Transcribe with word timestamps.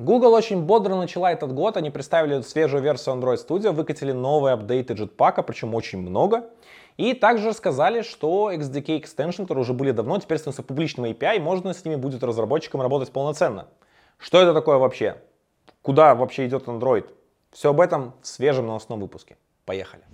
Google 0.00 0.32
очень 0.32 0.62
бодро 0.62 0.96
начала 0.96 1.30
этот 1.30 1.52
год, 1.52 1.76
они 1.76 1.90
представили 1.90 2.40
свежую 2.40 2.82
версию 2.82 3.16
Android 3.16 3.36
Studio, 3.36 3.72
выкатили 3.72 4.12
новые 4.12 4.54
апдейты 4.54 4.94
Jetpack, 4.94 5.42
причем 5.42 5.74
очень 5.74 5.98
много. 5.98 6.48
И 6.96 7.12
также 7.12 7.52
сказали, 7.52 8.00
что 8.00 8.50
XDK 8.50 9.02
Extension, 9.02 9.42
которые 9.42 9.60
уже 9.60 9.74
были 9.74 9.90
давно, 9.90 10.18
теперь 10.18 10.38
становятся 10.38 10.62
публичным 10.62 11.04
API, 11.04 11.36
и 11.36 11.40
можно 11.40 11.74
с 11.74 11.84
ними 11.84 11.96
будет 11.96 12.22
разработчикам 12.22 12.80
работать 12.80 13.12
полноценно. 13.12 13.68
Что 14.16 14.40
это 14.40 14.54
такое 14.54 14.78
вообще? 14.78 15.20
Куда 15.82 16.14
вообще 16.14 16.46
идет 16.46 16.66
Android? 16.66 17.04
Все 17.52 17.68
об 17.68 17.80
этом 17.80 18.14
в 18.22 18.26
свежем 18.26 18.68
новостном 18.68 19.00
выпуске. 19.00 19.36
Поехали. 19.66 20.04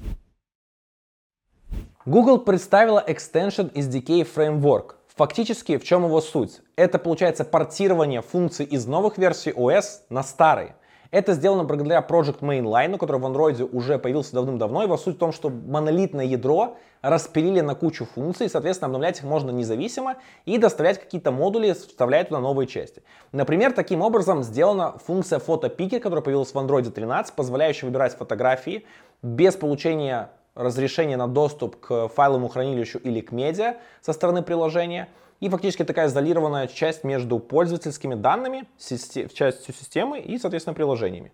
Google 2.05 2.39
представила 2.39 3.05
Extension 3.07 3.73
SDK 3.73 4.27
Framework. 4.35 4.97
Фактически, 5.17 5.79
в 5.79 5.85
чем 5.85 6.05
его 6.05 6.21
суть? 6.21 6.61
Это 6.77 6.99
получается 6.99 7.47
портирование 7.47 8.21
функций 8.21 8.67
из 8.67 8.87
новых 8.87 9.17
версий 9.17 9.51
OS 9.51 10.03
на 10.11 10.23
старые. 10.23 10.77
Это 11.11 11.33
сделано 11.33 11.65
благодаря 11.65 12.05
Project 12.07 12.41
Mainline, 12.41 12.99
который 12.99 13.19
в 13.19 13.25
Android 13.25 13.63
уже 13.73 13.99
появился 13.99 14.35
давным-давно. 14.35 14.83
Его 14.83 14.99
суть 14.99 15.17
в 15.17 15.19
том, 15.19 15.33
что 15.33 15.49
монолитное 15.49 16.27
ядро 16.27 16.77
распилили 17.01 17.63
на 17.63 17.75
кучу 17.75 18.05
функций, 18.05 18.51
соответственно, 18.51 18.89
обновлять 18.89 19.21
их 19.21 19.25
можно 19.25 19.51
независимо 19.51 20.17
и 20.45 20.59
доставлять 20.59 21.01
какие-то 21.01 21.31
модули, 21.31 21.73
вставляя 21.73 22.25
туда 22.25 22.41
новые 22.41 22.67
части. 22.67 23.03
Например, 23.33 23.73
таким 23.73 24.03
образом 24.03 24.43
сделана 24.43 24.99
функция 24.99 25.39
фотопикер, 25.39 25.99
которая 26.01 26.23
появилась 26.23 26.53
в 26.53 26.59
Android 26.59 26.91
13, 26.91 27.35
позволяющая 27.35 27.87
выбирать 27.87 28.15
фотографии 28.15 28.85
без 29.23 29.55
получения 29.57 30.31
разрешения 30.57 31.17
на 31.17 31.29
доступ 31.29 31.77
к 31.79 32.09
файловому 32.09 32.49
хранилищу 32.49 32.99
или 32.99 33.21
к 33.21 33.31
медиа 33.31 33.77
со 34.01 34.13
стороны 34.13 34.43
приложения– 34.43 35.09
и 35.41 35.49
фактически 35.49 35.85
такая 35.85 36.09
изолированная 36.09 36.67
часть 36.67 37.05
между 37.05 37.39
пользовательскими 37.39 38.15
данными, 38.15 38.67
частью 38.79 39.75
системы 39.75 40.21
и, 40.21 40.39
соответственно, 40.39 40.75
приложениями. 40.75 41.33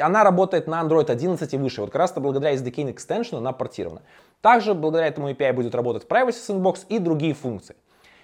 Она 0.00 0.24
работает 0.24 0.68
на 0.68 0.80
Android 0.80 1.10
11 1.10 1.52
и 1.52 1.56
выше. 1.58 1.82
Вот 1.82 1.90
как 1.90 2.00
раз-то 2.00 2.20
благодаря 2.20 2.54
SDK 2.54 2.94
Extension 2.94 3.38
она 3.38 3.52
портирована. 3.52 4.02
Также 4.40 4.74
благодаря 4.74 5.08
этому 5.08 5.30
API 5.30 5.52
будет 5.52 5.74
работать 5.74 6.06
Privacy 6.08 6.38
Sandbox 6.48 6.86
и 6.88 6.98
другие 6.98 7.34
функции. 7.34 7.76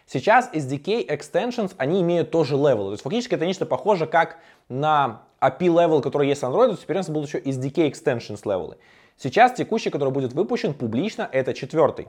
Сейчас 0.06 0.48
SDK 0.54 1.06
Extensions, 1.06 1.74
они 1.76 2.00
имеют 2.00 2.30
тоже 2.30 2.54
level. 2.54 2.86
То 2.86 2.92
есть 2.92 3.02
фактически 3.02 3.34
это 3.34 3.44
нечто 3.44 3.66
похоже 3.66 4.06
как 4.06 4.38
на 4.70 5.22
API 5.40 5.66
level, 5.66 6.00
который 6.00 6.28
есть 6.28 6.42
Android, 6.42 6.74
теперь 6.80 6.96
у 6.96 7.00
нас 7.00 7.10
будут 7.10 7.28
еще 7.28 7.40
SDK 7.40 7.90
Extensions 7.90 8.40
level'ы. 8.44 8.78
Сейчас 9.18 9.52
текущий, 9.52 9.90
который 9.90 10.10
будет 10.10 10.32
выпущен 10.32 10.74
публично, 10.74 11.28
это 11.32 11.52
четвертый. 11.52 12.06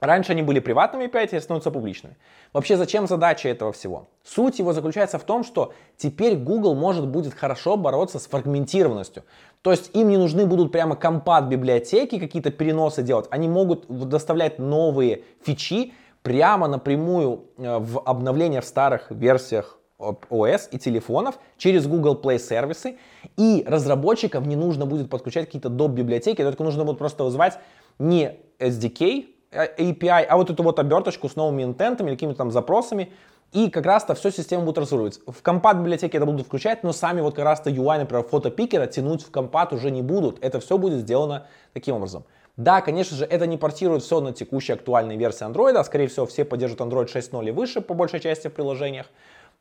Раньше 0.00 0.32
они 0.32 0.42
были 0.42 0.60
приватными 0.60 1.04
API, 1.06 1.26
теперь 1.26 1.40
становятся 1.40 1.70
публичными. 1.70 2.16
Вообще, 2.52 2.76
зачем 2.76 3.06
задача 3.08 3.48
этого 3.48 3.72
всего? 3.72 4.08
Суть 4.24 4.58
его 4.60 4.72
заключается 4.72 5.18
в 5.18 5.24
том, 5.24 5.42
что 5.42 5.72
теперь 5.96 6.36
Google 6.36 6.74
может 6.74 7.06
будет 7.06 7.34
хорошо 7.34 7.76
бороться 7.76 8.18
с 8.18 8.26
фрагментированностью. 8.28 9.24
То 9.62 9.72
есть 9.72 9.90
им 9.94 10.08
не 10.08 10.16
нужны 10.16 10.46
будут 10.46 10.70
прямо 10.70 10.94
компат-библиотеки, 10.94 12.20
какие-то 12.20 12.50
переносы 12.52 13.02
делать. 13.02 13.26
Они 13.30 13.48
могут 13.48 13.86
доставлять 14.08 14.60
новые 14.60 15.24
фичи 15.42 15.92
прямо 16.22 16.68
напрямую 16.68 17.46
э, 17.56 17.78
в 17.78 18.00
обновления 18.04 18.60
в 18.60 18.64
старых 18.64 19.10
версиях 19.10 19.77
OS 19.98 20.68
и 20.70 20.78
телефонов 20.78 21.38
через 21.56 21.86
Google 21.86 22.20
Play 22.20 22.38
сервисы. 22.38 22.98
И 23.36 23.64
разработчикам 23.66 24.44
не 24.44 24.56
нужно 24.56 24.86
будет 24.86 25.10
подключать 25.10 25.46
какие-то 25.46 25.68
доп. 25.68 25.92
библиотеки, 25.92 26.42
только 26.42 26.62
нужно 26.62 26.84
будет 26.84 26.98
просто 26.98 27.24
вызывать 27.24 27.58
не 27.98 28.36
SDK, 28.58 29.26
API, 29.52 30.24
а 30.24 30.36
вот 30.36 30.50
эту 30.50 30.62
вот 30.62 30.78
оберточку 30.78 31.28
с 31.28 31.36
новыми 31.36 31.62
интентами 31.62 32.10
какими-то 32.10 32.38
там 32.38 32.50
запросами, 32.50 33.12
и 33.52 33.70
как 33.70 33.86
раз-то 33.86 34.14
все 34.14 34.30
система 34.30 34.64
будет 34.64 34.78
разруливать. 34.78 35.20
В 35.26 35.40
компат 35.42 35.78
библиотеке 35.78 36.18
это 36.18 36.26
будут 36.26 36.46
включать, 36.46 36.82
но 36.84 36.92
сами 36.92 37.22
вот 37.22 37.34
как 37.34 37.46
раз-то 37.46 37.70
UI, 37.70 37.98
например, 37.98 38.24
фотопикера 38.24 38.86
тянуть 38.86 39.22
в 39.22 39.30
компат 39.30 39.72
уже 39.72 39.90
не 39.90 40.02
будут. 40.02 40.44
Это 40.44 40.60
все 40.60 40.76
будет 40.76 41.00
сделано 41.00 41.46
таким 41.72 41.96
образом. 41.96 42.24
Да, 42.58 42.82
конечно 42.82 43.16
же, 43.16 43.24
это 43.24 43.46
не 43.46 43.56
портирует 43.56 44.02
все 44.02 44.20
на 44.20 44.32
текущей 44.32 44.74
актуальной 44.74 45.16
версии 45.16 45.46
Android, 45.46 45.76
а 45.76 45.84
скорее 45.84 46.08
всего 46.08 46.26
все 46.26 46.44
поддержат 46.44 46.80
Android 46.80 47.06
6.0 47.06 47.48
и 47.48 47.50
выше 47.52 47.80
по 47.80 47.94
большей 47.94 48.20
части 48.20 48.48
в 48.48 48.52
приложениях. 48.52 49.06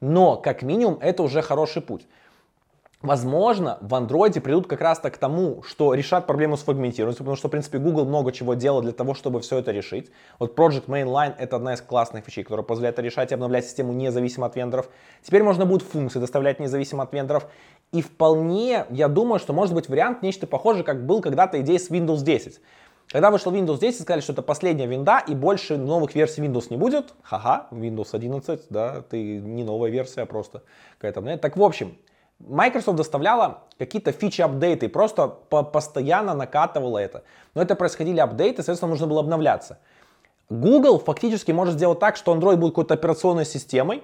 Но, 0.01 0.37
как 0.37 0.61
минимум, 0.61 0.99
это 1.01 1.23
уже 1.23 1.41
хороший 1.41 1.81
путь. 1.81 2.07
Возможно, 3.03 3.77
в 3.81 3.93
андроиде 3.93 4.41
придут 4.41 4.65
как 4.65 4.81
раз-то 4.81 5.11
к 5.11 5.17
тому, 5.17 5.61
что 5.61 5.93
решат 5.93 6.25
проблему 6.25 6.57
с 6.57 6.63
фрагментированностью, 6.63 7.23
потому 7.23 7.37
что, 7.37 7.47
в 7.47 7.51
принципе, 7.51 7.77
Google 7.77 8.05
много 8.05 8.31
чего 8.31 8.55
делал 8.55 8.81
для 8.81 8.91
того, 8.91 9.13
чтобы 9.13 9.39
все 9.39 9.59
это 9.59 9.71
решить. 9.71 10.09
Вот 10.39 10.57
Project 10.57 10.87
Mainline— 10.87 11.35
это 11.37 11.57
одна 11.57 11.75
из 11.75 11.81
классных 11.81 12.25
вещей, 12.25 12.43
которая 12.43 12.65
позволяет 12.65 12.97
решать 12.97 13.31
и 13.31 13.35
обновлять 13.35 13.65
систему 13.65 13.93
независимо 13.93 14.47
от 14.47 14.55
вендоров. 14.55 14.89
Теперь 15.21 15.43
можно 15.43 15.67
будет 15.67 15.83
функции 15.83 16.17
доставлять 16.17 16.59
независимо 16.59 17.03
от 17.03 17.13
вендоров. 17.13 17.45
И 17.91 18.01
вполне, 18.01 18.87
я 18.89 19.07
думаю, 19.07 19.37
что 19.37 19.53
может 19.53 19.75
быть 19.75 19.89
вариант 19.89 20.23
нечто 20.23 20.47
похожее, 20.47 20.83
как 20.83 21.05
был 21.05 21.21
когда-то 21.21 21.61
идея 21.61 21.77
с 21.77 21.91
Windows 21.91 22.23
10. 22.23 22.59
Когда 23.09 23.31
вышел 23.31 23.53
Windows 23.53 23.79
10, 23.79 24.01
сказали, 24.01 24.21
что 24.21 24.33
это 24.33 24.41
последняя 24.41 24.85
винда, 24.85 25.23
и 25.25 25.33
больше 25.33 25.77
новых 25.77 26.13
версий 26.13 26.41
Windows 26.41 26.67
не 26.69 26.77
будет. 26.77 27.13
Ха-ха, 27.23 27.67
Windows 27.71 28.09
11, 28.11 28.63
да, 28.69 29.01
ты 29.01 29.39
не 29.39 29.63
новая 29.63 29.89
версия, 29.89 30.21
а 30.21 30.25
просто 30.25 30.63
какая-то... 30.99 31.37
Так, 31.37 31.55
в 31.55 31.63
общем, 31.63 31.97
Microsoft 32.39 32.97
доставляла 32.97 33.63
какие-то 33.77 34.11
фичи-апдейты, 34.11 34.89
просто 34.89 35.27
по 35.27 35.63
постоянно 35.63 36.33
накатывала 36.33 36.97
это. 36.97 37.23
Но 37.55 37.61
это 37.61 37.75
происходили 37.75 38.19
апдейты, 38.19 38.57
соответственно, 38.57 38.91
нужно 38.91 39.07
было 39.07 39.21
обновляться. 39.21 39.79
Google 40.49 40.99
фактически 40.99 41.51
может 41.51 41.75
сделать 41.75 41.99
так, 41.99 42.17
что 42.17 42.35
Android 42.35 42.57
будет 42.57 42.71
какой-то 42.71 42.93
операционной 42.93 43.45
системой, 43.45 44.03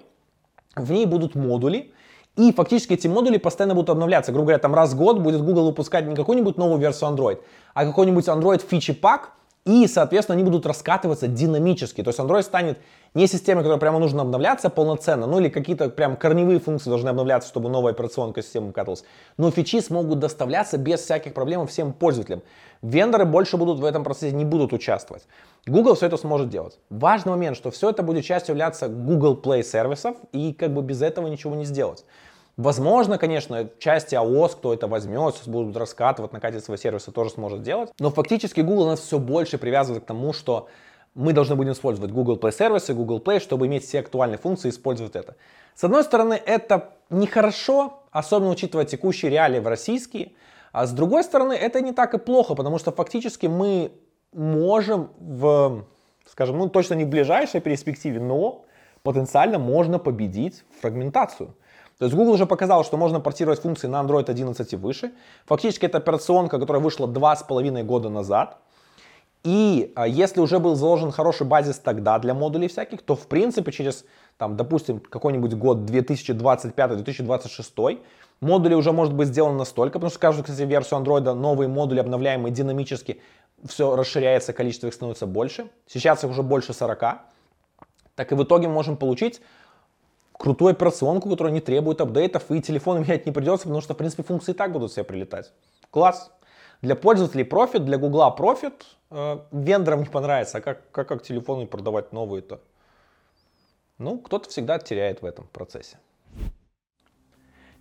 в 0.75 0.91
ней 0.91 1.05
будут 1.05 1.35
модули, 1.35 1.93
и 2.35 2.51
фактически 2.51 2.93
эти 2.93 3.07
модули 3.07 3.37
постоянно 3.37 3.75
будут 3.75 3.91
обновляться. 3.91 4.31
Грубо 4.31 4.47
говоря, 4.47 4.59
там 4.59 4.73
раз 4.73 4.93
в 4.93 4.97
год 4.97 5.19
будет 5.19 5.41
Google 5.41 5.65
выпускать 5.65 6.07
не 6.07 6.15
какую-нибудь 6.15 6.57
новую 6.57 6.79
версию 6.79 7.11
Android, 7.11 7.39
а 7.73 7.85
какой-нибудь 7.85 8.27
Android 8.27 8.65
фичи-пак, 8.67 9.31
и, 9.65 9.87
соответственно, 9.87 10.35
они 10.35 10.43
будут 10.43 10.65
раскатываться 10.65 11.27
динамически. 11.27 12.03
То 12.03 12.09
есть 12.09 12.19
Android 12.19 12.43
станет 12.43 12.79
не 13.13 13.27
системой, 13.27 13.63
которая 13.63 13.79
прямо 13.79 13.99
нужно 13.99 14.21
обновляться 14.21 14.69
полноценно, 14.69 15.25
ну 15.25 15.39
или 15.39 15.47
какие-то 15.47 15.89
прям 15.89 16.17
корневые 16.17 16.59
функции 16.59 16.89
должны 16.89 17.07
обновляться, 17.09 17.47
чтобы 17.47 17.69
новая 17.69 17.93
операционная 17.93 18.41
система 18.41 18.71
вкатывалась. 18.71 19.05
Но 19.37 19.51
фичи 19.51 19.79
смогут 19.79 20.19
доставляться 20.19 20.77
без 20.77 20.99
всяких 21.01 21.33
проблем 21.33 21.65
всем 21.67 21.93
пользователям. 21.93 22.41
Вендоры 22.81 23.23
больше 23.23 23.55
будут 23.55 23.79
в 23.79 23.85
этом 23.85 24.03
процессе 24.03 24.35
не 24.35 24.43
будут 24.43 24.73
участвовать. 24.73 25.23
Google 25.65 25.95
все 25.95 26.07
это 26.07 26.17
сможет 26.17 26.49
делать. 26.49 26.77
Важный 26.89 27.31
момент, 27.31 27.55
что 27.55 27.71
все 27.71 27.89
это 27.89 28.03
будет 28.03 28.25
частью 28.25 28.53
являться 28.53 28.89
Google 28.89 29.39
Play 29.41 29.63
сервисов, 29.63 30.17
и 30.33 30.51
как 30.51 30.73
бы 30.73 30.81
без 30.81 31.01
этого 31.01 31.27
ничего 31.27 31.55
не 31.55 31.63
сделать. 31.63 32.03
Возможно, 32.57 33.17
конечно, 33.17 33.67
части 33.79 34.13
iOS, 34.13 34.51
кто 34.51 34.73
это 34.73 34.87
возьмет, 34.87 35.41
будут 35.47 35.75
раскатывать, 35.75 36.33
накатить 36.33 36.63
свои 36.63 36.77
сервисы, 36.77 37.11
тоже 37.11 37.31
сможет 37.31 37.63
делать. 37.63 37.91
Но 37.99 38.11
фактически 38.11 38.61
Google 38.61 38.87
нас 38.87 38.99
все 38.99 39.17
больше 39.17 39.57
привязывает 39.57 40.03
к 40.03 40.07
тому, 40.07 40.33
что 40.33 40.67
мы 41.15 41.33
должны 41.33 41.55
будем 41.55 41.71
использовать 41.71 42.11
Google 42.11 42.37
Play 42.37 42.51
сервисы, 42.51 42.93
Google 42.93 43.19
Play, 43.19 43.39
чтобы 43.39 43.65
иметь 43.65 43.83
все 43.83 43.99
актуальные 43.99 44.37
функции 44.37 44.67
и 44.67 44.71
использовать 44.71 45.15
это. 45.15 45.35
С 45.73 45.83
одной 45.83 46.03
стороны, 46.03 46.33
это 46.33 46.91
нехорошо, 47.09 48.03
особенно 48.11 48.51
учитывая 48.51 48.85
текущие 48.85 49.31
реалии 49.31 49.59
в 49.59 49.67
российские, 49.67 50.33
а 50.71 50.85
с 50.85 50.91
другой 50.91 51.23
стороны, 51.23 51.53
это 51.53 51.81
не 51.81 51.91
так 51.91 52.13
и 52.13 52.19
плохо, 52.19 52.55
потому 52.55 52.77
что 52.77 52.91
фактически 52.91 53.47
мы 53.47 53.91
можем 54.31 55.09
в, 55.19 55.85
скажем, 56.29 56.57
ну 56.57 56.69
точно 56.69 56.95
не 56.95 57.05
в 57.05 57.09
ближайшей 57.09 57.61
перспективе, 57.61 58.19
но 58.19 58.65
потенциально 59.03 59.59
можно 59.59 59.99
победить 59.99 60.63
фрагментацию. 60.81 61.55
То 61.99 62.05
есть 62.05 62.15
Google 62.15 62.33
уже 62.33 62.45
показал, 62.45 62.83
что 62.83 62.97
можно 62.97 63.19
портировать 63.19 63.61
функции 63.61 63.87
на 63.87 64.01
Android 64.01 64.29
11 64.29 64.73
и 64.73 64.75
выше. 64.75 65.11
Фактически 65.45 65.85
это 65.85 65.99
операционка, 65.99 66.59
которая 66.59 66.81
вышла 66.81 67.07
два 67.07 67.35
с 67.35 67.43
половиной 67.43 67.83
года 67.83 68.09
назад. 68.09 68.57
И 69.43 69.91
а, 69.95 70.07
если 70.07 70.39
уже 70.39 70.57
был 70.59 70.75
заложен 70.75 71.11
хороший 71.11 71.45
базис 71.45 71.77
тогда 71.77 72.17
для 72.19 72.33
модулей 72.33 72.69
всяких, 72.69 73.01
то 73.01 73.15
в 73.15 73.27
принципе 73.27 73.73
через, 73.73 74.05
там, 74.37 74.55
допустим, 74.55 75.01
какой-нибудь 75.01 75.55
год 75.55 75.79
2025-2026 75.79 77.99
модули 78.39 78.73
уже 78.73 78.93
может 78.93 79.13
быть 79.13 79.27
сделаны 79.27 79.57
настолько, 79.57 79.99
потому 79.99 80.09
что 80.09 80.19
каждую, 80.19 80.45
кстати, 80.45 80.61
версию 80.61 81.01
Android 81.01 81.33
новые 81.33 81.67
модули 81.67 81.99
обновляемые 81.99 82.53
динамически, 82.53 83.19
все 83.65 83.97
расширяется, 83.97 84.53
количество 84.53 84.87
их 84.87 84.93
становится 84.93 85.27
больше. 85.27 85.67
Сейчас 85.87 86.23
их 86.23 86.29
уже 86.29 86.41
больше 86.41 86.73
40. 86.73 87.01
Так 88.15 88.31
и 88.31 88.35
в 88.35 88.43
итоге 88.43 88.69
мы 88.69 88.75
можем 88.75 88.95
получить 88.95 89.41
крутую 90.43 90.71
операционку, 90.71 91.29
которая 91.29 91.53
не 91.53 91.61
требует 91.61 92.01
апдейтов, 92.01 92.51
и 92.51 92.61
телефон 92.61 93.01
менять 93.01 93.25
не 93.25 93.31
придется, 93.31 93.63
потому 93.63 93.79
что, 93.79 93.93
в 93.93 93.97
принципе, 93.97 94.23
функции 94.23 94.51
и 94.51 94.53
так 94.53 94.73
будут 94.73 94.91
все 94.91 95.05
прилетать. 95.05 95.53
Класс. 95.89 96.33
Для 96.81 96.97
пользователей 96.97 97.45
профит, 97.45 97.85
для 97.85 97.97
Гугла 97.97 98.29
профит. 98.29 98.85
Э, 99.09 99.39
вендорам 99.53 100.01
не 100.01 100.09
понравится, 100.09 100.57
а 100.57 100.61
как, 100.61 100.91
как, 100.91 101.07
как 101.07 101.23
телефоны 101.23 101.65
продавать 101.65 102.11
новые-то? 102.11 102.59
Ну, 103.97 104.17
кто-то 104.17 104.49
всегда 104.49 104.79
теряет 104.79 105.21
в 105.21 105.25
этом 105.25 105.47
процессе. 105.47 105.97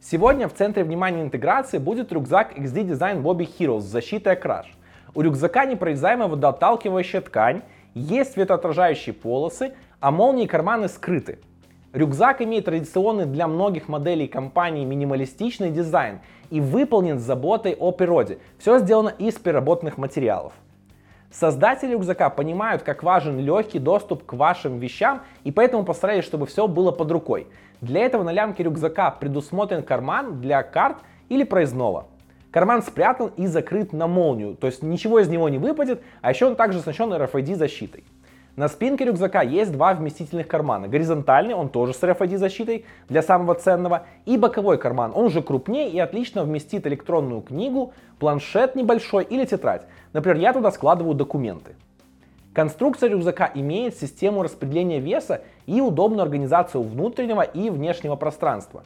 Сегодня 0.01 0.49
в 0.49 0.55
центре 0.55 0.85
внимания 0.85 1.23
интеграции 1.23 1.79
будет 1.79 2.13
рюкзак 2.13 2.57
XD 2.57 2.91
Design 2.91 3.23
Bobby 3.23 3.51
Heroes 3.59 3.81
с 3.81 3.87
защитой 3.87 4.35
окраш. 4.35 4.73
У 5.17 5.21
рюкзака 5.21 5.65
непроницаемая 5.65 6.29
водоотталкивающая 6.29 7.23
ткань, 7.23 7.63
есть 7.95 8.35
светоотражающие 8.35 9.13
полосы, 9.13 9.75
а 9.99 10.13
молнии 10.13 10.45
и 10.45 10.47
карманы 10.47 10.87
скрыты. 10.87 11.41
Рюкзак 11.93 12.41
имеет 12.41 12.65
традиционный 12.65 13.27
для 13.27 13.47
многих 13.47 13.87
моделей 13.87 14.27
компании 14.27 14.87
минималистичный 14.87 15.71
дизайн 15.71 16.21
и 16.49 16.59
выполнен 16.59 17.19
с 17.19 17.23
заботой 17.23 17.77
о 17.79 17.93
природе. 17.93 18.39
Все 18.59 18.79
сделано 18.79 19.11
из 19.11 19.35
переработанных 19.35 19.99
материалов. 19.99 20.55
Создатели 21.31 21.93
рюкзака 21.93 22.31
понимают, 22.31 22.83
как 22.83 23.03
важен 23.03 23.39
легкий 23.39 23.79
доступ 23.79 24.25
к 24.25 24.33
вашим 24.33 24.79
вещам 24.79 25.21
и 25.45 25.53
поэтому 25.53 25.85
постарались, 25.85 26.25
чтобы 26.25 26.47
все 26.47 26.67
было 26.67 26.93
под 26.93 27.11
рукой. 27.11 27.47
Для 27.83 28.01
этого 28.07 28.23
на 28.23 28.33
лямке 28.33 28.63
рюкзака 28.63 29.11
предусмотрен 29.11 29.83
карман 29.83 30.41
для 30.41 30.63
карт 30.63 30.97
или 31.29 31.45
проездного. 31.45 32.07
Карман 32.51 32.83
спрятан 32.83 33.33
и 33.37 33.47
закрыт 33.47 33.93
на 33.93 34.07
молнию, 34.07 34.57
то 34.57 34.67
есть 34.67 34.83
ничего 34.83 35.21
из 35.21 35.29
него 35.29 35.49
не 35.51 35.59
выпадет, 35.59 36.03
а 36.23 36.31
еще 36.31 36.47
он 36.47 36.57
также 36.57 36.79
оснащен 36.79 37.13
RFID 37.13 37.55
защитой. 37.55 38.05
На 38.55 38.69
спинке 38.69 39.07
рюкзака 39.07 39.41
есть 39.41 39.73
два 39.73 39.95
вместительных 39.95 40.47
кармана. 40.47 40.87
Горизонтальный, 40.87 41.55
он 41.55 41.71
тоже 41.71 41.95
с 41.95 42.03
RFID 42.03 42.37
защитой 42.37 42.85
для 43.09 43.23
самого 43.23 43.55
ценного, 43.55 44.03
и 44.27 44.37
боковой 44.37 44.77
карман, 44.77 45.13
он 45.15 45.27
уже 45.27 45.41
крупнее 45.41 45.89
и 45.89 45.99
отлично 45.99 46.45
вместит 46.45 46.87
электронную 46.87 47.41
книгу, 47.41 47.95
планшет 48.19 48.75
небольшой 48.75 49.25
или 49.25 49.47
тетрадь. 49.47 49.87
Например, 50.13 50.37
я 50.37 50.53
туда 50.53 50.71
складываю 50.71 51.15
документы. 51.15 51.77
Конструкция 52.53 53.09
рюкзака 53.09 53.51
имеет 53.55 53.97
систему 53.97 54.43
распределения 54.43 55.01
веса 55.01 55.41
и 55.65 55.81
удобную 55.81 56.23
организацию 56.23 56.83
внутреннего 56.83 57.41
и 57.41 57.71
внешнего 57.71 58.17
пространства. 58.17 58.83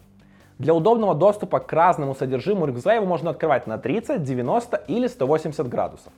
Для 0.61 0.75
удобного 0.75 1.17
доступа 1.17 1.59
к 1.59 1.73
разному 1.73 2.15
содержимому 2.15 2.67
рюкзака 2.67 2.95
его 2.95 3.07
можно 3.07 3.31
открывать 3.31 3.67
на 3.67 3.79
30, 3.79 4.23
90 4.23 4.77
или 4.87 5.09
180 5.09 5.69
градусов. 5.69 6.12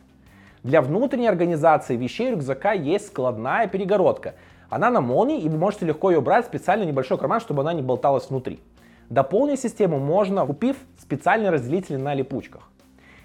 Для 0.64 0.82
внутренней 0.82 1.28
организации 1.28 1.96
вещей 1.96 2.31
рюкзака 2.31 2.72
есть 2.72 3.08
складная 3.08 3.69
перегородка. 3.69 4.34
Она 4.69 4.90
на 4.90 5.00
молнии, 5.00 5.40
и 5.40 5.49
вы 5.49 5.56
можете 5.56 5.87
легко 5.87 6.10
ее 6.10 6.19
убрать 6.19 6.44
в 6.44 6.49
специальный 6.49 6.87
небольшой 6.87 7.16
карман, 7.16 7.40
чтобы 7.40 7.62
она 7.62 7.72
не 7.72 7.82
болталась 7.82 8.28
внутри. 8.28 8.60
Дополнить 9.08 9.60
систему 9.60 9.99
можно, 9.99 10.44
купив 10.44 10.76
специальный 11.00 11.50
разделитель 11.50 11.99
на 11.99 12.12
липучках. 12.12 12.69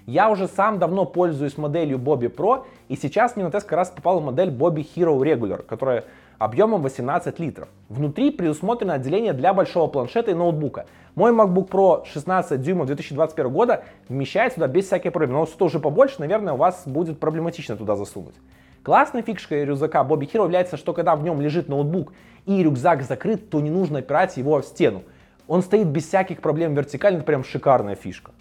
Я 0.06 0.30
уже 0.30 0.48
сам 0.48 0.78
давно 0.78 1.06
пользуюсь 1.06 1.58
моделью 1.58 1.98
Bobby 1.98 2.34
Pro, 2.34 2.64
и 2.88 2.96
сейчас 2.96 3.36
мне 3.36 3.44
на 3.44 3.50
тест 3.50 3.66
как 3.66 3.78
раз 3.78 3.90
попала 3.90 4.20
модель 4.20 4.50
Bobby 4.50 4.86
Hero 4.94 5.18
Regular, 5.18 5.62
которая 5.62 6.04
объемом 6.38 6.82
18 6.82 7.38
литров. 7.38 7.68
Внутри 7.88 8.30
предусмотрено 8.30 8.94
отделение 8.94 9.32
для 9.32 9.54
большого 9.54 9.88
планшета 9.88 10.30
и 10.30 10.34
ноутбука. 10.34 10.86
Мой 11.14 11.32
MacBook 11.32 11.68
Pro 11.68 12.04
16 12.04 12.60
дюймов 12.60 12.86
2021 12.86 13.52
года 13.52 13.84
вмещает 14.08 14.54
сюда 14.54 14.66
без 14.66 14.86
всяких 14.86 15.12
проблем. 15.12 15.32
Но 15.32 15.46
что 15.46 15.66
уже 15.66 15.78
побольше, 15.78 16.16
наверное, 16.18 16.54
у 16.54 16.56
вас 16.56 16.82
будет 16.86 17.20
проблематично 17.20 17.76
туда 17.76 17.96
засунуть. 17.96 18.34
Классной 18.82 19.22
фишкой 19.22 19.64
рюкзака 19.64 20.02
Bobby 20.02 20.30
Hero 20.30 20.42
является, 20.42 20.76
что 20.76 20.92
когда 20.92 21.16
в 21.16 21.22
нем 21.22 21.40
лежит 21.40 21.68
ноутбук 21.68 22.12
и 22.44 22.62
рюкзак 22.62 23.02
закрыт, 23.02 23.48
то 23.48 23.60
не 23.60 23.70
нужно 23.70 24.00
опирать 24.00 24.36
его 24.36 24.60
в 24.60 24.64
стену. 24.64 25.04
Он 25.46 25.62
стоит 25.62 25.86
без 25.86 26.06
всяких 26.06 26.40
проблем 26.40 26.74
вертикально, 26.74 27.16
это 27.16 27.24
прям 27.24 27.44
шикарная 27.44 27.94
фишка. 27.94 28.32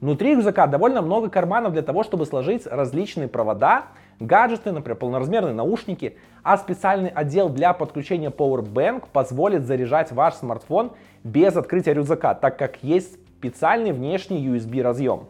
Внутри 0.00 0.36
рюкзака 0.36 0.68
довольно 0.68 1.02
много 1.02 1.28
карманов 1.28 1.72
для 1.72 1.82
того, 1.82 2.04
чтобы 2.04 2.26
сложить 2.26 2.66
различные 2.66 3.26
провода, 3.26 3.86
гаджеты, 4.20 4.72
например, 4.72 4.96
полноразмерные 4.96 5.54
наушники, 5.54 6.16
а 6.42 6.56
специальный 6.58 7.10
отдел 7.10 7.48
для 7.48 7.72
подключения 7.72 8.30
Powerbank 8.30 9.04
позволит 9.12 9.64
заряжать 9.64 10.12
ваш 10.12 10.34
смартфон 10.34 10.92
без 11.24 11.56
открытия 11.56 11.94
рюкзака, 11.94 12.34
так 12.34 12.58
как 12.58 12.82
есть 12.82 13.18
специальный 13.38 13.92
внешний 13.92 14.44
USB 14.46 14.82
разъем. 14.82 15.26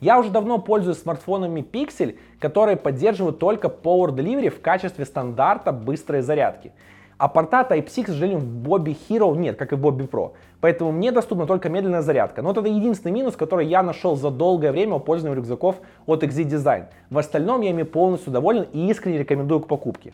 Я 0.00 0.18
уже 0.18 0.30
давно 0.30 0.58
пользуюсь 0.58 0.98
смартфонами 0.98 1.60
Pixel, 1.60 2.18
которые 2.40 2.76
поддерживают 2.76 3.38
только 3.38 3.68
Power 3.68 4.08
Delivery 4.08 4.50
в 4.50 4.60
качестве 4.60 5.04
стандарта 5.04 5.72
быстрой 5.72 6.22
зарядки. 6.22 6.72
А 7.18 7.28
порта 7.28 7.66
Type-C, 7.68 8.02
к 8.02 8.06
сожалению, 8.06 8.40
в 8.40 8.68
Bobby 8.68 8.96
Hero 9.08 9.36
нет, 9.36 9.56
как 9.56 9.72
и 9.72 9.76
в 9.76 9.86
Bobby 9.86 10.08
Pro. 10.08 10.32
Поэтому 10.60 10.92
мне 10.92 11.12
доступна 11.12 11.46
только 11.46 11.68
медленная 11.68 12.02
зарядка. 12.02 12.42
Но 12.42 12.50
это 12.52 12.60
единственный 12.60 13.12
минус, 13.12 13.36
который 13.36 13.66
я 13.66 13.82
нашел 13.82 14.16
за 14.16 14.30
долгое 14.30 14.72
время 14.72 14.94
у 14.94 15.00
пользования 15.00 15.36
рюкзаков 15.36 15.76
от 16.06 16.22
XZ 16.22 16.44
Design. 16.44 16.84
В 17.10 17.18
остальном 17.18 17.60
я 17.60 17.70
ими 17.70 17.82
полностью 17.82 18.32
доволен 18.32 18.66
и 18.72 18.90
искренне 18.90 19.18
рекомендую 19.18 19.60
к 19.60 19.68
покупке. 19.68 20.12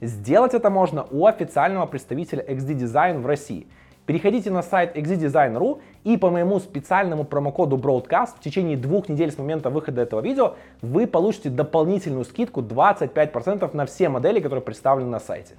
Сделать 0.00 0.52
это 0.54 0.68
можно 0.68 1.06
у 1.10 1.26
официального 1.26 1.86
представителя 1.86 2.44
XD 2.44 2.76
Design 2.76 3.20
в 3.20 3.26
России. 3.26 3.66
Переходите 4.06 4.52
на 4.52 4.62
сайт 4.62 4.96
xzdesign.ru 4.96 5.80
и 6.04 6.16
по 6.16 6.30
моему 6.30 6.60
специальному 6.60 7.24
промокоду 7.24 7.76
Broadcast 7.76 8.36
в 8.36 8.40
течение 8.40 8.76
двух 8.76 9.08
недель 9.08 9.32
с 9.32 9.38
момента 9.38 9.68
выхода 9.68 10.02
этого 10.02 10.20
видео 10.20 10.54
вы 10.80 11.08
получите 11.08 11.50
дополнительную 11.50 12.24
скидку 12.24 12.60
25% 12.60 13.74
на 13.74 13.84
все 13.84 14.08
модели, 14.08 14.38
которые 14.38 14.62
представлены 14.62 15.10
на 15.10 15.18
сайте. 15.18 15.54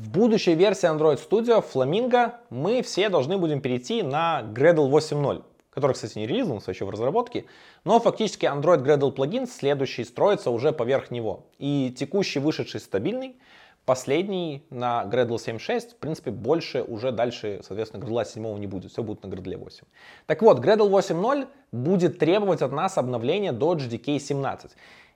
В 0.00 0.08
будущей 0.12 0.54
версии 0.54 0.88
Android 0.88 1.20
Studio 1.20 1.62
Flamingo 1.62 2.32
мы 2.48 2.80
все 2.80 3.10
должны 3.10 3.36
будем 3.36 3.60
перейти 3.60 4.02
на 4.02 4.40
Gradle 4.40 4.90
8.0, 4.90 5.42
который, 5.68 5.92
кстати, 5.92 6.16
не 6.16 6.26
релизнулся 6.26 6.70
еще 6.70 6.86
в 6.86 6.90
разработке, 6.90 7.44
но 7.84 8.00
фактически 8.00 8.46
Android 8.46 8.82
Gradle 8.82 9.12
плагин 9.12 9.46
следующий 9.46 10.04
строится 10.04 10.50
уже 10.50 10.72
поверх 10.72 11.10
него. 11.10 11.44
И 11.58 11.94
текущий 11.94 12.38
вышедший 12.38 12.80
стабильный, 12.80 13.36
последний 13.84 14.64
на 14.70 15.04
Gradle 15.04 15.36
7.6, 15.36 15.90
в 15.90 15.96
принципе, 15.96 16.30
больше 16.30 16.82
уже 16.82 17.12
дальше, 17.12 17.60
соответственно, 17.62 18.02
Gradle 18.02 18.24
7 18.24 18.58
не 18.58 18.66
будет, 18.66 18.92
все 18.92 19.02
будет 19.02 19.22
на 19.22 19.28
Gradle 19.28 19.58
8. 19.58 19.84
Так 20.24 20.40
вот, 20.40 20.60
Gradle 20.60 20.88
8.0 20.88 21.46
будет 21.72 22.18
требовать 22.18 22.62
от 22.62 22.72
нас 22.72 22.96
обновления 22.96 23.52
до 23.52 23.74
GDK 23.74 24.18
17. 24.18 24.70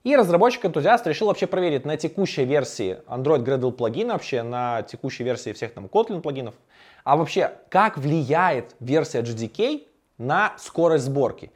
И 0.04 0.14
разработчик-энтузиаст 0.14 1.06
решил 1.06 1.28
вообще 1.28 1.46
проверить 1.46 1.86
на 1.86 1.96
текущей 1.96 2.44
версии 2.44 2.98
Android 3.08 3.42
Gradle 3.42 3.72
плагина, 3.72 4.12
вообще 4.12 4.42
на 4.42 4.82
текущей 4.82 5.24
версии 5.24 5.54
всех 5.54 5.72
там 5.72 5.86
Kotlin 5.86 6.20
плагинов, 6.20 6.54
а 7.04 7.16
вообще 7.16 7.52
как 7.70 7.96
влияет 7.96 8.76
версия 8.80 9.22
GDK 9.22 9.86
на 10.18 10.54
скорость 10.58 11.06
сборки. 11.06 11.52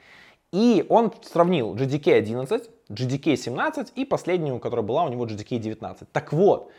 И 0.50 0.86
он 0.88 1.12
сравнил 1.30 1.74
GDK 1.74 2.14
11, 2.14 2.70
GDK 2.88 3.36
17 3.36 3.92
и 3.96 4.06
последнюю, 4.06 4.58
которая 4.60 4.84
была 4.84 5.04
у 5.04 5.10
него 5.10 5.26
GDK 5.26 5.58
19. 5.58 6.10
Так 6.10 6.32
вот, 6.32 6.72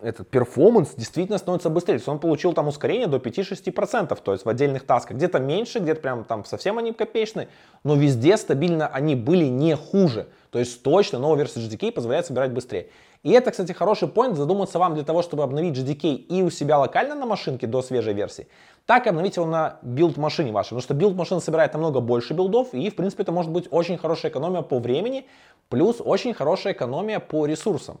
этот 0.00 0.28
перформанс 0.28 0.94
действительно 0.94 1.38
становится 1.38 1.70
быстрее. 1.70 1.94
То 1.94 1.98
есть 1.98 2.08
он 2.08 2.18
получил 2.18 2.52
там 2.52 2.68
ускорение 2.68 3.06
до 3.06 3.18
5-6%, 3.18 4.18
то 4.22 4.32
есть 4.32 4.44
в 4.44 4.48
отдельных 4.48 4.84
тасках. 4.84 5.16
Где-то 5.16 5.38
меньше, 5.38 5.78
где-то 5.78 6.00
прям 6.00 6.24
там 6.24 6.44
совсем 6.44 6.78
они 6.78 6.92
копеечные, 6.92 7.48
но 7.84 7.94
везде 7.94 8.36
стабильно 8.36 8.88
они 8.88 9.14
были 9.14 9.44
не 9.44 9.76
хуже. 9.76 10.28
То 10.50 10.58
есть 10.58 10.82
точно 10.82 11.18
новая 11.18 11.38
версия 11.38 11.60
GDK 11.60 11.92
позволяет 11.92 12.26
собирать 12.26 12.52
быстрее. 12.52 12.88
И 13.22 13.30
это, 13.30 13.52
кстати, 13.52 13.72
хороший 13.72 14.08
point 14.08 14.34
задуматься 14.34 14.78
вам 14.78 14.94
для 14.94 15.04
того, 15.04 15.22
чтобы 15.22 15.44
обновить 15.44 15.78
GDK 15.78 16.14
и 16.14 16.42
у 16.42 16.50
себя 16.50 16.78
локально 16.78 17.14
на 17.14 17.24
машинке 17.24 17.66
до 17.66 17.80
свежей 17.80 18.14
версии, 18.14 18.48
так 18.84 19.06
и 19.06 19.10
обновить 19.10 19.36
его 19.36 19.46
на 19.46 19.78
билд-машине 19.82 20.50
вашей. 20.50 20.70
Потому 20.70 20.82
что 20.82 20.94
билд-машина 20.94 21.40
собирает 21.40 21.72
намного 21.72 22.00
больше 22.00 22.34
билдов, 22.34 22.74
и, 22.74 22.90
в 22.90 22.96
принципе, 22.96 23.22
это 23.22 23.30
может 23.30 23.52
быть 23.52 23.68
очень 23.70 23.96
хорошая 23.96 24.32
экономия 24.32 24.62
по 24.62 24.80
времени, 24.80 25.26
плюс 25.68 26.00
очень 26.00 26.34
хорошая 26.34 26.72
экономия 26.72 27.20
по 27.20 27.46
ресурсам 27.46 28.00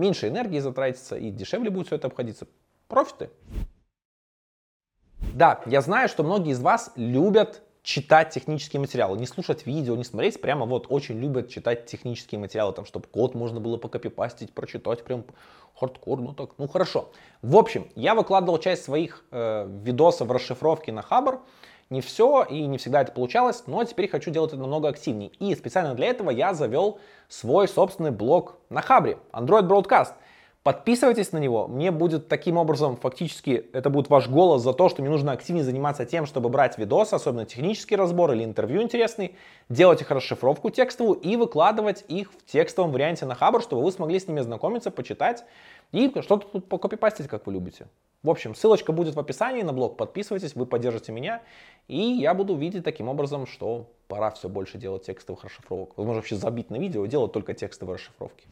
меньше 0.00 0.28
энергии 0.28 0.58
затратится 0.58 1.16
и 1.16 1.30
дешевле 1.30 1.70
будет 1.70 1.86
все 1.86 1.96
это 1.96 2.08
обходиться. 2.08 2.48
Профиты. 2.88 3.30
Да, 5.34 5.60
я 5.66 5.80
знаю, 5.80 6.08
что 6.08 6.24
многие 6.24 6.52
из 6.52 6.60
вас 6.60 6.92
любят 6.96 7.62
читать 7.82 8.30
технические 8.30 8.80
материалы, 8.80 9.18
не 9.18 9.26
слушать 9.26 9.66
видео, 9.66 9.96
не 9.96 10.04
смотреть, 10.04 10.40
прямо 10.40 10.66
вот 10.66 10.86
очень 10.88 11.18
любят 11.18 11.48
читать 11.48 11.86
технические 11.86 12.38
материалы, 12.38 12.72
там, 12.72 12.84
чтобы 12.84 13.06
код 13.06 13.34
можно 13.34 13.60
было 13.60 13.76
покопипастить, 13.76 14.52
прочитать 14.52 15.02
прям 15.04 15.24
хардкор, 15.74 16.20
ну 16.20 16.34
так, 16.34 16.50
ну 16.58 16.68
хорошо. 16.68 17.10
В 17.42 17.56
общем, 17.56 17.88
я 17.94 18.14
выкладывал 18.14 18.58
часть 18.58 18.84
своих 18.84 19.24
э, 19.30 19.66
видосов 19.82 20.30
расшифровки 20.30 20.90
на 20.90 21.02
Хабр, 21.02 21.40
не 21.90 22.00
все 22.00 22.44
и 22.44 22.66
не 22.66 22.78
всегда 22.78 23.02
это 23.02 23.12
получалось, 23.12 23.64
но 23.66 23.82
теперь 23.84 24.08
хочу 24.08 24.30
делать 24.30 24.52
это 24.52 24.60
намного 24.60 24.88
активнее. 24.88 25.30
И 25.40 25.54
специально 25.56 25.94
для 25.94 26.06
этого 26.06 26.30
я 26.30 26.54
завел 26.54 27.00
свой 27.28 27.66
собственный 27.66 28.12
блог 28.12 28.56
на 28.70 28.80
Хабре, 28.80 29.18
Android 29.32 29.68
Broadcast. 29.68 30.12
Подписывайтесь 30.62 31.32
на 31.32 31.38
него, 31.38 31.66
мне 31.66 31.90
будет 31.90 32.28
таким 32.28 32.58
образом, 32.58 32.96
фактически, 32.96 33.66
это 33.72 33.88
будет 33.88 34.10
ваш 34.10 34.28
голос 34.28 34.62
за 34.62 34.74
то, 34.74 34.90
что 34.90 35.00
мне 35.00 35.10
нужно 35.10 35.32
активнее 35.32 35.64
заниматься 35.64 36.04
тем, 36.04 36.26
чтобы 36.26 36.50
брать 36.50 36.76
видосы, 36.76 37.14
особенно 37.14 37.46
технический 37.46 37.96
разбор 37.96 38.32
или 38.32 38.44
интервью 38.44 38.82
интересный, 38.82 39.36
делать 39.70 40.02
их 40.02 40.10
расшифровку 40.10 40.68
текстовую 40.68 41.18
и 41.18 41.36
выкладывать 41.36 42.04
их 42.08 42.30
в 42.30 42.44
текстовом 42.44 42.92
варианте 42.92 43.24
на 43.24 43.34
Хабр, 43.34 43.62
чтобы 43.62 43.82
вы 43.82 43.90
смогли 43.90 44.20
с 44.20 44.28
ними 44.28 44.40
знакомиться, 44.40 44.90
почитать 44.90 45.44
и 45.92 46.08
что-то 46.20 46.46
тут 46.46 46.68
покопипастить, 46.68 47.26
как 47.28 47.46
вы 47.46 47.54
любите. 47.54 47.88
В 48.22 48.28
общем, 48.28 48.54
ссылочка 48.54 48.92
будет 48.92 49.14
в 49.14 49.20
описании 49.20 49.62
на 49.62 49.72
блог, 49.72 49.96
подписывайтесь, 49.96 50.54
вы 50.54 50.66
поддержите 50.66 51.10
меня, 51.10 51.42
и 51.88 51.98
я 51.98 52.34
буду 52.34 52.54
видеть 52.54 52.84
таким 52.84 53.08
образом, 53.08 53.46
что 53.46 53.90
пора 54.08 54.30
все 54.30 54.48
больше 54.48 54.76
делать 54.76 55.06
текстовых 55.06 55.44
расшифровок. 55.44 55.96
Возможно, 55.96 56.20
вообще 56.20 56.36
забить 56.36 56.70
на 56.70 56.76
видео 56.76 57.06
делать 57.06 57.32
только 57.32 57.54
текстовые 57.54 57.94
расшифровки. 57.94 58.46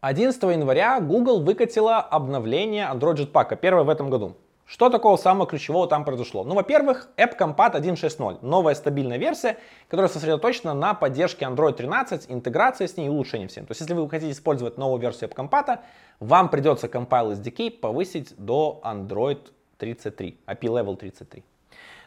11 0.00 0.42
января 0.42 1.00
Google 1.00 1.42
выкатила 1.42 1.98
обновление 1.98 2.88
Android 2.92 3.16
Jetpack, 3.16 3.56
первое 3.56 3.84
в 3.84 3.88
этом 3.88 4.10
году. 4.10 4.36
Что 4.70 4.88
такого 4.88 5.16
самого 5.16 5.48
ключевого 5.48 5.88
там 5.88 6.04
произошло? 6.04 6.44
Ну, 6.44 6.54
во-первых, 6.54 7.08
AppCompat 7.16 7.74
1.6.0, 7.74 8.38
новая 8.42 8.76
стабильная 8.76 9.18
версия, 9.18 9.58
которая 9.88 10.08
сосредоточена 10.08 10.74
на 10.74 10.94
поддержке 10.94 11.44
Android 11.44 11.72
13, 11.72 12.26
интеграции 12.30 12.86
с 12.86 12.96
ней 12.96 13.06
и 13.06 13.08
улучшении 13.08 13.48
всем. 13.48 13.66
То 13.66 13.72
есть, 13.72 13.80
если 13.80 13.94
вы 13.94 14.08
хотите 14.08 14.30
использовать 14.30 14.78
новую 14.78 15.00
версию 15.00 15.28
AppCompat, 15.28 15.80
вам 16.20 16.50
придется 16.50 16.86
Compile 16.86 17.32
SDK 17.32 17.80
повысить 17.80 18.32
до 18.38 18.80
Android 18.84 19.40
33, 19.78 20.38
API 20.46 20.68
Level 20.68 20.96
33. 20.96 21.42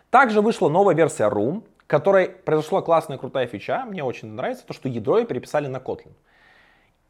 Также 0.09 0.39
вышла 0.39 0.69
новая 0.69 0.95
версия 0.95 1.25
Room, 1.25 1.63
которой 1.85 2.29
произошла 2.29 2.81
классная 2.81 3.17
крутая 3.17 3.45
фича, 3.45 3.83
мне 3.85 4.05
очень 4.05 4.29
нравится, 4.29 4.65
то, 4.65 4.73
что 4.73 4.87
ядро 4.87 5.21
переписали 5.25 5.67
на 5.67 5.77
Kotlin. 5.79 6.13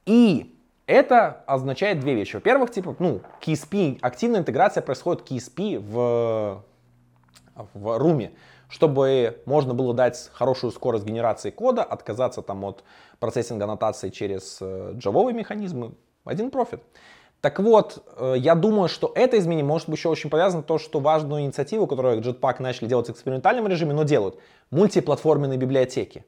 И 0.08 0.58
это 0.86 1.44
означает 1.48 2.00
две 2.00 2.14
вещи. 2.14 2.36
Во-первых, 2.36 2.72
типа, 2.72 2.96
ну, 3.00 3.22
KSP, 3.42 4.00
активная 4.02 4.42
интеграция 4.42 4.82
происходит 4.82 5.30
KSP 5.30 5.80
в, 5.80 6.64
в 7.56 7.98
руме, 7.98 8.32
чтобы 8.70 9.42
можно 9.46 9.74
было 9.74 9.94
дать 9.94 10.30
хорошую 10.34 10.72
скорость 10.72 11.06
генерации 11.06 11.52
кода, 11.52 11.84
отказаться 11.84 12.42
там 12.42 12.64
от 12.66 12.84
процессинга 13.20 13.66
аннотации 13.66 14.10
через 14.10 14.62
джавовые 14.62 15.36
механизмы. 15.36 15.94
Один 16.26 16.52
профит. 16.52 16.82
Так 17.44 17.60
вот, 17.60 18.02
э, 18.16 18.36
я 18.38 18.56
думаю, 18.56 18.88
что 18.88 19.12
это 19.14 19.38
изменение 19.38 19.66
может 19.66 19.90
быть 19.90 20.00
еще 20.00 20.08
очень 20.08 20.30
полезно, 20.30 20.64
то, 20.64 20.78
что 20.78 21.02
важную 21.02 21.42
инициативу, 21.42 21.88
которую 21.88 22.22
Jetpack 22.22 22.62
начали 22.62 22.88
делать 22.88 23.08
в 23.08 23.12
экспериментальном 23.12 23.68
режиме, 23.68 23.94
но 23.94 24.04
делают, 24.04 24.40
мультиплатформенные 24.72 25.58
библиотеки. 25.58 26.24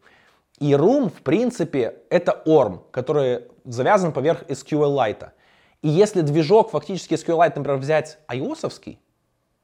И 0.60 0.72
Room, 0.72 1.10
в 1.10 1.22
принципе, 1.22 1.98
это 2.10 2.42
ORM, 2.46 2.80
который 2.92 3.44
завязан 3.66 4.14
поверх 4.14 4.44
SQLite. 4.44 5.32
И 5.82 5.90
если 5.90 6.22
движок 6.22 6.72
фактически 6.72 7.16
SQLite, 7.16 7.54
например, 7.56 7.78
взять 7.78 8.20
ios 8.30 8.98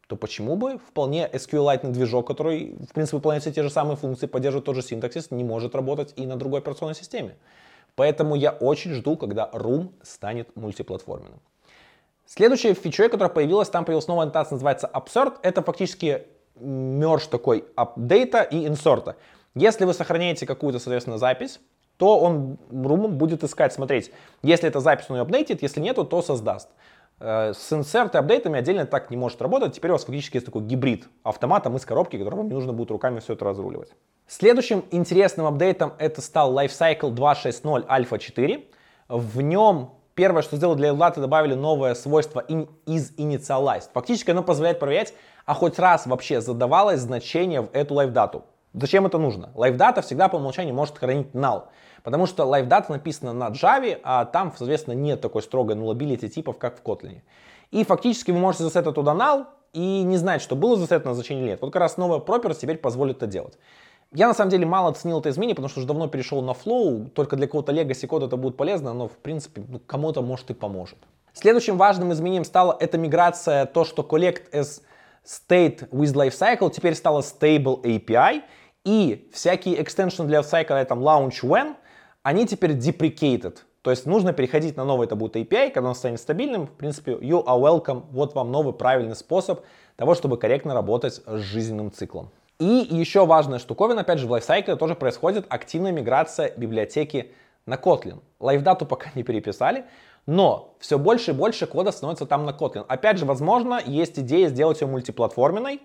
то 0.07 0.17
почему 0.17 0.57
бы 0.57 0.77
вполне 0.77 1.29
SQLite 1.31 1.87
движок, 1.87 2.27
который, 2.27 2.75
в 2.89 2.93
принципе, 2.93 3.15
выполняет 3.15 3.43
все 3.43 3.53
те 3.53 3.63
же 3.63 3.69
самые 3.69 3.95
функции, 3.95 4.25
поддерживает 4.25 4.65
тот 4.65 4.75
же 4.75 4.81
синтаксис, 4.81 5.31
не 5.31 5.45
может 5.45 5.73
работать 5.73 6.11
и 6.17 6.25
на 6.25 6.35
другой 6.35 6.59
операционной 6.59 6.95
системе. 6.95 7.37
Поэтому 7.95 8.35
я 8.35 8.51
очень 8.51 8.93
жду, 8.93 9.15
когда 9.15 9.49
Room 9.53 9.91
станет 10.03 10.53
мультиплатформенным. 10.57 11.39
Следующая 12.25 12.73
фичой, 12.73 13.09
которая 13.09 13.33
появилась, 13.33 13.69
там 13.69 13.85
появилась 13.85 14.07
новая 14.07 14.23
аннотация, 14.23 14.55
называется 14.55 14.89
Absurd. 14.93 15.37
Это 15.43 15.61
фактически 15.61 16.27
мерж 16.59 17.27
такой 17.27 17.65
апдейта 17.75 18.41
и 18.41 18.67
инсорта. 18.67 19.15
Если 19.55 19.85
вы 19.85 19.93
сохраняете 19.93 20.45
какую-то, 20.45 20.79
соответственно, 20.79 21.17
запись, 21.17 21.59
то 21.97 22.19
он 22.19 22.57
будет 22.71 23.43
искать, 23.43 23.73
смотреть, 23.73 24.11
если 24.41 24.67
эта 24.67 24.79
запись 24.79 25.05
он 25.09 25.17
ее 25.17 25.21
апдейтит, 25.21 25.61
если 25.61 25.79
нету, 25.79 26.03
то 26.03 26.21
создаст. 26.21 26.69
Э, 27.19 27.53
с 27.53 27.71
insert 27.71 28.11
и 28.15 28.17
апдейтами 28.17 28.57
отдельно 28.57 28.87
так 28.87 29.11
не 29.11 29.17
может 29.17 29.41
работать. 29.41 29.73
Теперь 29.73 29.91
у 29.91 29.93
вас 29.93 30.03
фактически 30.03 30.37
есть 30.37 30.45
такой 30.47 30.63
гибрид 30.63 31.07
автоматом 31.23 31.75
из 31.75 31.85
коробки, 31.85 32.17
который 32.17 32.35
вам 32.35 32.47
не 32.47 32.53
нужно 32.53 32.73
будет 32.73 32.89
руками 32.89 33.19
все 33.19 33.33
это 33.33 33.45
разруливать. 33.45 33.89
Следующим 34.27 34.83
интересным 34.89 35.45
апдейтом 35.45 35.93
это 35.99 36.21
стал 36.21 36.57
Lifecycle 36.57 37.13
2.6.0 37.13 37.85
Alpha 37.87 38.17
4. 38.17 38.65
В 39.07 39.41
нем 39.41 39.91
первое, 40.15 40.41
что 40.41 40.55
сделали 40.55 40.77
для 40.77 40.89
Eldat, 40.89 41.19
добавили 41.19 41.53
новое 41.53 41.93
свойство 41.93 42.43
in, 42.47 42.67
is 42.87 43.15
initialized. 43.17 43.89
Фактически 43.93 44.31
оно 44.31 44.41
позволяет 44.41 44.79
проверять, 44.79 45.13
а 45.45 45.53
хоть 45.53 45.77
раз 45.77 46.07
вообще 46.07 46.41
задавалось 46.41 47.01
значение 47.01 47.61
в 47.61 47.69
эту 47.73 47.93
LiveData'у. 47.93 48.45
Зачем 48.73 49.05
это 49.05 49.17
нужно? 49.17 49.51
LiveData 49.55 50.01
всегда 50.01 50.29
по 50.29 50.37
умолчанию 50.37 50.73
может 50.73 50.97
хранить 50.97 51.33
null. 51.33 51.63
Потому 52.03 52.25
что 52.25 52.45
LiveData 52.45 52.91
написана 52.91 53.33
на 53.33 53.49
Java, 53.49 53.99
а 54.03 54.25
там, 54.25 54.53
соответственно, 54.57 54.95
нет 54.95 55.21
такой 55.21 55.41
строгой 55.41 55.75
nullability 55.75 56.27
типов, 56.29 56.57
как 56.57 56.79
в 56.79 56.83
Kotlin. 56.83 57.21
И 57.71 57.83
фактически 57.83 58.31
вы 58.31 58.39
можете 58.39 58.63
засетать 58.63 58.95
туда 58.95 59.11
null 59.11 59.45
и 59.73 60.03
не 60.03 60.17
знать, 60.17 60.41
что 60.41 60.55
было 60.55 60.77
засетано 60.77 61.13
значение 61.13 61.43
или 61.43 61.51
нет. 61.51 61.61
Вот 61.61 61.71
как 61.71 61.81
раз 61.81 61.97
новая 61.97 62.19
property 62.19 62.55
теперь 62.59 62.77
позволит 62.77 63.17
это 63.17 63.27
делать. 63.27 63.57
Я 64.13 64.27
на 64.27 64.33
самом 64.33 64.51
деле 64.51 64.65
мало 64.65 64.89
оценил 64.89 65.19
это 65.19 65.29
изменение, 65.29 65.55
потому 65.55 65.69
что 65.69 65.79
уже 65.79 65.87
давно 65.87 66.07
перешел 66.07 66.41
на 66.41 66.51
Flow, 66.51 67.09
только 67.09 67.37
для 67.37 67.47
кого-то 67.47 67.71
legacy 67.71 68.07
кода 68.07 68.25
это 68.25 68.35
будет 68.35 68.57
полезно, 68.57 68.93
но 68.93 69.07
в 69.07 69.17
принципе 69.17 69.63
ну, 69.67 69.79
кому-то 69.79 70.21
может 70.21 70.49
и 70.49 70.53
поможет. 70.53 70.97
Следующим 71.33 71.77
важным 71.77 72.11
изменением 72.11 72.43
стала 72.43 72.75
эта 72.77 72.97
миграция, 72.97 73.65
то, 73.65 73.85
что 73.85 74.01
collect 74.01 74.51
as 74.51 74.81
state 75.25 75.89
with 75.91 76.13
lifecycle 76.13 76.69
теперь 76.71 76.95
стала 76.95 77.21
stable 77.21 77.81
API, 77.83 78.41
и 78.83 79.29
всякие 79.33 79.81
экстеншены 79.81 80.27
для 80.27 80.39
lifecycle, 80.39 80.85
там 80.85 80.99
launch 80.99 81.43
when, 81.43 81.75
они 82.23 82.45
теперь 82.45 82.71
deprecated. 82.71 83.57
То 83.81 83.89
есть 83.89 84.05
нужно 84.05 84.31
переходить 84.31 84.77
на 84.77 84.85
новый, 84.85 85.07
это 85.07 85.15
будет 85.15 85.35
API, 85.35 85.71
когда 85.71 85.89
он 85.89 85.95
станет 85.95 86.19
стабильным. 86.19 86.67
В 86.67 86.71
принципе, 86.71 87.13
you 87.13 87.43
are 87.43 87.59
welcome. 87.59 88.03
Вот 88.11 88.35
вам 88.35 88.51
новый 88.51 88.73
правильный 88.73 89.15
способ 89.15 89.61
того, 89.95 90.13
чтобы 90.13 90.37
корректно 90.37 90.73
работать 90.73 91.21
с 91.25 91.39
жизненным 91.39 91.91
циклом. 91.91 92.29
И 92.59 92.87
еще 92.91 93.25
важная 93.25 93.57
штуковина, 93.57 94.01
опять 94.01 94.19
же, 94.19 94.27
в 94.27 94.33
Lifecycle 94.33 94.75
тоже 94.75 94.93
происходит 94.93 95.47
активная 95.49 95.91
миграция 95.91 96.53
библиотеки 96.55 97.31
на 97.65 97.73
Kotlin. 97.73 98.19
LiveData 98.39 98.85
пока 98.85 99.09
не 99.15 99.23
переписали, 99.23 99.85
но 100.27 100.75
все 100.79 100.99
больше 100.99 101.31
и 101.31 101.33
больше 101.33 101.65
кода 101.65 101.91
становится 101.91 102.27
там 102.27 102.45
на 102.45 102.51
Kotlin. 102.51 102.85
Опять 102.87 103.17
же, 103.17 103.25
возможно, 103.25 103.81
есть 103.83 104.19
идея 104.19 104.47
сделать 104.49 104.79
ее 104.81 104.87
мультиплатформенной 104.87 105.81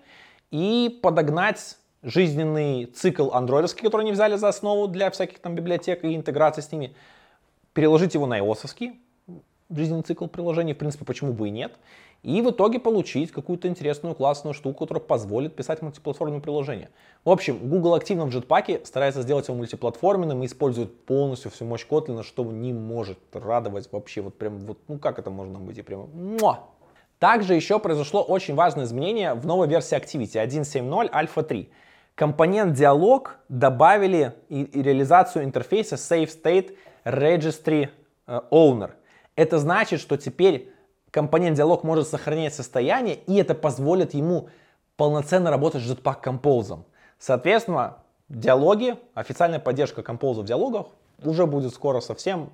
и 0.51 0.99
подогнать 1.01 1.77
жизненный 2.07 2.85
цикл 2.85 3.31
андроидовский, 3.31 3.83
который 3.83 4.03
они 4.03 4.13
взяли 4.13 4.37
за 4.37 4.47
основу 4.47 4.87
для 4.87 5.11
всяких 5.11 5.39
там 5.39 5.55
библиотек 5.55 6.03
и 6.05 6.15
интеграции 6.15 6.61
с 6.61 6.71
ними, 6.71 6.95
переложить 7.73 8.13
его 8.13 8.25
на 8.25 8.39
ios 8.39 8.65
жизненный 9.69 10.03
цикл 10.03 10.27
приложений, 10.27 10.73
в 10.73 10.77
принципе, 10.77 11.03
почему 11.03 11.33
бы 11.33 11.49
и 11.49 11.51
нет, 11.51 11.73
и 12.23 12.41
в 12.41 12.49
итоге 12.51 12.79
получить 12.79 13.31
какую-то 13.31 13.67
интересную 13.67 14.15
классную 14.15 14.53
штуку, 14.53 14.79
которая 14.79 15.03
позволит 15.03 15.57
писать 15.57 15.81
мультиплатформенные 15.81 16.41
приложения. 16.41 16.89
В 17.25 17.29
общем, 17.29 17.57
Google 17.57 17.93
активно 17.95 18.25
в 18.25 18.29
Jetpack 18.29 18.85
старается 18.85 19.21
сделать 19.21 19.49
его 19.49 19.57
мультиплатформенным 19.57 20.41
и 20.41 20.45
использует 20.45 21.05
полностью 21.05 21.51
всю 21.51 21.65
мощь 21.65 21.85
Kotlin, 21.85 22.23
что 22.23 22.45
не 22.45 22.71
может 22.71 23.19
радовать 23.33 23.91
вообще, 23.91 24.21
вот 24.21 24.37
прям, 24.37 24.59
вот, 24.59 24.79
ну 24.87 24.97
как 24.97 25.19
это 25.19 25.29
можно 25.29 25.59
быть, 25.59 25.77
и 25.77 25.81
прямо, 25.81 26.07
муа! 26.07 26.59
Также 27.19 27.55
еще 27.55 27.79
произошло 27.79 28.21
очень 28.21 28.55
важное 28.55 28.85
изменение 28.85 29.33
в 29.33 29.45
новой 29.45 29.67
версии 29.67 29.97
Activity 29.97 30.35
1.7.0 30.35 31.11
Alpha 31.11 31.43
3. 31.43 31.69
Компонент 32.17 32.73
диалог 32.73 33.35
добавили 33.47 34.33
и, 34.49 34.63
и 34.63 34.81
реализацию 34.81 35.45
интерфейса 35.45 35.97
Save 35.97 36.25
State 36.25 36.75
Registry 37.05 37.89
э, 38.25 38.41
Owner. 38.49 38.89
Это 39.35 39.59
значит, 39.59 39.99
что 39.99 40.17
теперь 40.17 40.73
компонент 41.11 41.57
диалог 41.57 41.83
может 41.83 42.07
сохранять 42.07 42.55
состояние, 42.55 43.19
и 43.27 43.35
это 43.35 43.53
позволит 43.53 44.15
ему 44.15 44.49
полноценно 44.95 45.51
работать 45.51 45.83
с 45.83 45.91
Jetpack 45.91 46.23
Compose. 46.23 46.79
Соответственно, 47.19 47.97
диалоги, 48.29 48.95
официальная 49.13 49.59
поддержка 49.59 50.01
Compose 50.01 50.41
в 50.41 50.45
диалогах 50.45 50.87
уже 51.23 51.45
будет 51.45 51.71
скоро 51.71 51.99
совсем, 51.99 52.49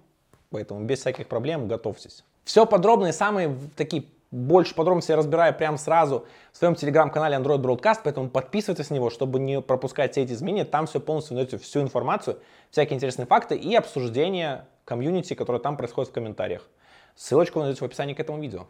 поэтому 0.49 0.83
без 0.83 0.99
всяких 0.99 1.29
проблем 1.29 1.69
готовьтесь. 1.69 2.25
Все 2.43 2.65
подробно 2.65 3.05
и 3.07 3.11
самые 3.13 3.55
такие 3.77 4.03
больше 4.33 4.73
подробностей 4.73 5.11
я 5.11 5.17
разбираю 5.17 5.53
прямо 5.53 5.77
сразу 5.77 6.25
в 6.51 6.57
своем 6.57 6.73
телеграм-канале 6.73 7.37
Android 7.37 7.61
Broadcast, 7.61 7.99
поэтому 8.03 8.29
подписывайтесь 8.29 8.89
на 8.89 8.95
него, 8.95 9.11
чтобы 9.11 9.39
не 9.39 9.61
пропускать 9.61 10.13
все 10.13 10.23
эти 10.23 10.33
изменения. 10.33 10.65
Там 10.65 10.87
все 10.87 10.99
полностью 10.99 11.35
найдете 11.35 11.59
всю 11.59 11.81
информацию, 11.81 12.39
всякие 12.71 12.95
интересные 12.95 13.27
факты 13.27 13.55
и 13.55 13.75
обсуждение 13.75 14.65
комьюнити, 14.85 15.35
которое 15.35 15.59
там 15.59 15.77
происходит 15.77 16.09
в 16.09 16.13
комментариях. 16.13 16.67
Ссылочку 17.15 17.59
вы 17.59 17.65
найдете 17.65 17.85
в 17.85 17.87
описании 17.87 18.15
к 18.15 18.19
этому 18.19 18.41
видео. 18.41 18.65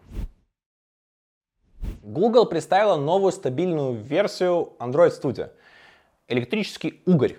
Google 2.01 2.45
представила 2.45 2.97
новую 2.97 3.31
стабильную 3.31 3.93
версию 3.93 4.73
Android 4.79 5.11
Studio. 5.17 5.49
Электрический 6.27 7.01
угорь. 7.05 7.37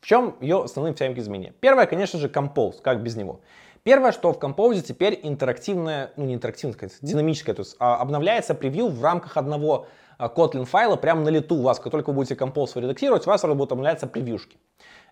В 0.00 0.06
чем 0.06 0.36
ее 0.40 0.62
основные 0.62 0.94
всякие 0.94 1.18
изменения? 1.18 1.52
Первое, 1.58 1.86
конечно 1.86 2.20
же, 2.20 2.28
Compose, 2.28 2.80
как 2.80 3.02
без 3.02 3.16
него. 3.16 3.40
Первое, 3.84 4.12
что 4.12 4.32
в 4.32 4.38
Compose 4.38 4.80
теперь 4.80 5.18
интерактивное, 5.24 6.12
ну 6.16 6.24
не 6.24 6.34
интерактивное, 6.34 6.88
динамическое, 7.00 7.52
то 7.52 7.62
есть 7.62 7.74
а, 7.80 7.96
обновляется 7.96 8.54
превью 8.54 8.86
в 8.86 9.02
рамках 9.02 9.36
одного 9.36 9.86
а, 10.18 10.28
Kotlin 10.28 10.66
файла 10.66 10.94
прямо 10.94 11.22
на 11.22 11.30
лету 11.30 11.56
у 11.56 11.62
вас, 11.62 11.80
как 11.80 11.90
только 11.90 12.10
вы 12.10 12.14
будете 12.14 12.36
Compose 12.36 12.80
редактировать, 12.80 13.26
у 13.26 13.30
вас 13.30 13.40
сразу 13.40 13.56
будут 13.56 13.72
обновляться 13.72 14.06
превьюшки. 14.06 14.56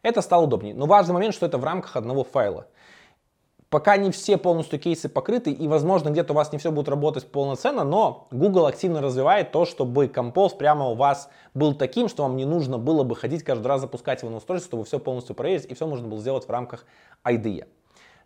Это 0.03 0.23
стало 0.23 0.45
удобнее. 0.45 0.73
Но 0.73 0.87
важный 0.87 1.15
момент, 1.15 1.35
что 1.35 1.47
это 1.47 1.59
в 1.59 1.65
рамках 1.65 1.97
одного 1.97 2.23
файла. 2.23 2.69
Пока 3.71 3.97
не 3.97 4.13
все 4.13 4.37
полностью 4.37 4.79
кейсы 4.79 5.09
покрыты, 5.09 5.51
и, 5.51 5.67
возможно, 5.67 6.11
где-то 6.11 6.33
у 6.33 6.37
вас 6.37 6.53
не 6.53 6.59
все 6.59 6.71
будет 6.71 6.89
работать 6.89 7.31
полноценно, 7.31 7.83
но 7.83 8.29
Google 8.31 8.67
активно 8.67 9.01
развивает 9.01 9.51
то, 9.51 9.65
чтобы 9.65 10.07
Compose 10.07 10.57
прямо 10.57 10.87
у 10.87 10.95
вас 10.95 11.29
был 11.55 11.75
таким, 11.75 12.09
что 12.09 12.23
вам 12.23 12.37
не 12.37 12.45
нужно 12.45 12.79
было 12.79 13.03
бы 13.03 13.17
ходить 13.17 13.43
каждый 13.43 13.67
раз 13.67 13.81
запускать 13.81 14.23
его 14.23 14.31
на 14.31 14.37
устройство, 14.37 14.69
чтобы 14.69 14.85
все 14.85 15.01
полностью 15.01 15.35
проверить, 15.35 15.67
и 15.67 15.75
все 15.75 15.89
можно 15.89 16.07
было 16.07 16.21
сделать 16.21 16.47
в 16.47 16.51
рамках 16.51 16.85
IDE. 17.25 17.67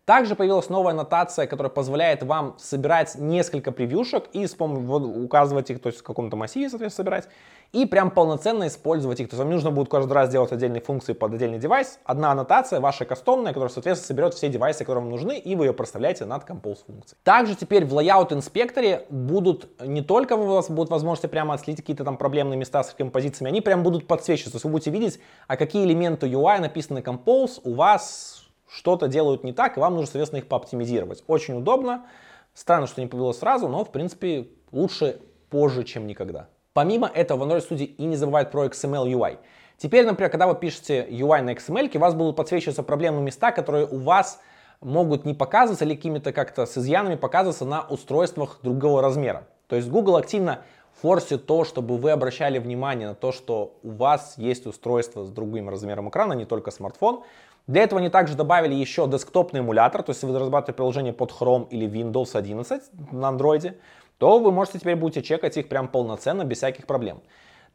Также 0.04 0.36
появилась 0.36 0.68
новая 0.68 0.92
аннотация, 0.92 1.46
которая 1.46 1.70
позволяет 1.70 2.22
вам 2.22 2.56
собирать 2.58 3.14
несколько 3.16 3.72
превьюшек 3.72 4.24
и 4.34 4.46
с 4.46 4.54
помощью 4.54 5.24
указывать 5.24 5.70
их, 5.70 5.80
то 5.80 5.86
есть 5.88 6.00
в 6.00 6.02
каком-то 6.02 6.36
массиве, 6.36 6.68
соответственно, 6.68 7.04
собирать, 7.04 7.28
и 7.72 7.86
прям 7.86 8.10
полноценно 8.10 8.66
использовать 8.66 9.20
их. 9.20 9.30
То 9.30 9.34
есть 9.34 9.42
вам 9.42 9.50
нужно 9.50 9.70
будет 9.70 9.88
каждый 9.88 10.12
раз 10.12 10.28
делать 10.28 10.52
отдельные 10.52 10.82
функции 10.82 11.14
под 11.14 11.32
отдельный 11.32 11.58
девайс. 11.58 11.98
Одна 12.04 12.32
аннотация 12.32 12.80
ваша 12.80 13.06
кастомная, 13.06 13.52
которая, 13.52 13.72
соответственно, 13.72 14.06
соберет 14.06 14.34
все 14.34 14.50
девайсы, 14.50 14.80
которые 14.80 15.02
вам 15.02 15.10
нужны, 15.10 15.38
и 15.38 15.56
вы 15.56 15.66
ее 15.66 15.72
проставляете 15.72 16.26
над 16.26 16.48
Compose 16.48 16.84
функцией. 16.86 17.18
Также 17.24 17.54
теперь 17.56 17.86
в 17.86 17.94
Layout 17.94 18.32
инспекторе 18.34 19.06
будут 19.08 19.70
не 19.80 20.02
только 20.02 20.34
у 20.34 20.44
вас 20.44 20.70
будут 20.70 20.90
возможности 20.90 21.28
прямо 21.28 21.54
отследить 21.54 21.80
какие-то 21.80 22.04
там 22.04 22.18
проблемные 22.18 22.58
места 22.58 22.84
с 22.84 22.92
композициями, 22.92 23.50
они 23.50 23.62
прям 23.62 23.82
будут 23.82 24.06
подсвечиваться. 24.06 24.52
То 24.52 24.56
есть 24.56 24.64
вы 24.64 24.70
будете 24.70 24.90
видеть, 24.90 25.18
а 25.48 25.56
какие 25.56 25.84
элементы 25.84 26.26
UI 26.26 26.60
написаны 26.60 26.98
Compose 26.98 27.60
у 27.64 27.72
вас 27.72 28.33
что-то 28.74 29.06
делают 29.06 29.44
не 29.44 29.52
так, 29.52 29.76
и 29.76 29.80
вам 29.80 29.92
нужно, 29.94 30.06
соответственно, 30.06 30.40
их 30.40 30.48
пооптимизировать. 30.48 31.22
Очень 31.28 31.58
удобно. 31.58 32.06
Странно, 32.54 32.86
что 32.86 33.00
не 33.00 33.06
появилось 33.06 33.38
сразу, 33.38 33.68
но, 33.68 33.84
в 33.84 33.90
принципе, 33.90 34.48
лучше 34.72 35.20
позже, 35.48 35.84
чем 35.84 36.06
никогда. 36.06 36.48
Помимо 36.72 37.06
этого, 37.06 37.44
в 37.44 37.48
Android 37.48 37.68
Studio 37.68 37.84
и 37.84 38.04
не 38.04 38.16
забывает 38.16 38.50
про 38.50 38.66
XML 38.66 39.06
UI. 39.06 39.38
Теперь, 39.76 40.04
например, 40.04 40.30
когда 40.30 40.48
вы 40.48 40.56
пишете 40.56 41.06
UI 41.08 41.42
на 41.42 41.52
XML, 41.52 41.96
у 41.96 42.00
вас 42.00 42.14
будут 42.14 42.36
подсвечиваться 42.36 42.82
проблемные 42.82 43.22
места, 43.22 43.52
которые 43.52 43.86
у 43.86 43.98
вас 43.98 44.40
могут 44.80 45.24
не 45.24 45.34
показываться 45.34 45.84
или 45.84 45.94
какими-то 45.94 46.32
как-то 46.32 46.66
с 46.66 46.76
изъянами 46.76 47.14
показываться 47.14 47.64
на 47.64 47.82
устройствах 47.82 48.58
другого 48.62 49.02
размера. 49.02 49.46
То 49.68 49.76
есть 49.76 49.88
Google 49.88 50.16
активно 50.16 50.62
форсит 51.00 51.46
то, 51.46 51.64
чтобы 51.64 51.96
вы 51.96 52.10
обращали 52.10 52.58
внимание 52.58 53.08
на 53.08 53.14
то, 53.14 53.32
что 53.32 53.78
у 53.82 53.90
вас 53.90 54.34
есть 54.36 54.66
устройство 54.66 55.24
с 55.24 55.30
другим 55.30 55.68
размером 55.68 56.08
экрана, 56.08 56.32
не 56.32 56.44
только 56.44 56.70
смартфон. 56.70 57.22
Для 57.66 57.82
этого 57.82 58.00
они 58.00 58.10
также 58.10 58.34
добавили 58.36 58.74
еще 58.74 59.08
десктопный 59.08 59.60
эмулятор, 59.60 60.02
то 60.02 60.10
есть 60.10 60.22
если 60.22 60.32
вы 60.32 60.38
разрабатываете 60.38 60.76
приложение 60.76 61.12
под 61.12 61.32
Chrome 61.32 61.68
или 61.70 61.88
Windows 61.88 62.36
11 62.36 62.82
на 63.12 63.30
Android, 63.30 63.76
то 64.18 64.38
вы 64.38 64.52
можете 64.52 64.78
теперь 64.78 64.96
будете 64.96 65.22
чекать 65.22 65.56
их 65.56 65.68
прям 65.68 65.88
полноценно, 65.88 66.44
без 66.44 66.58
всяких 66.58 66.86
проблем. 66.86 67.22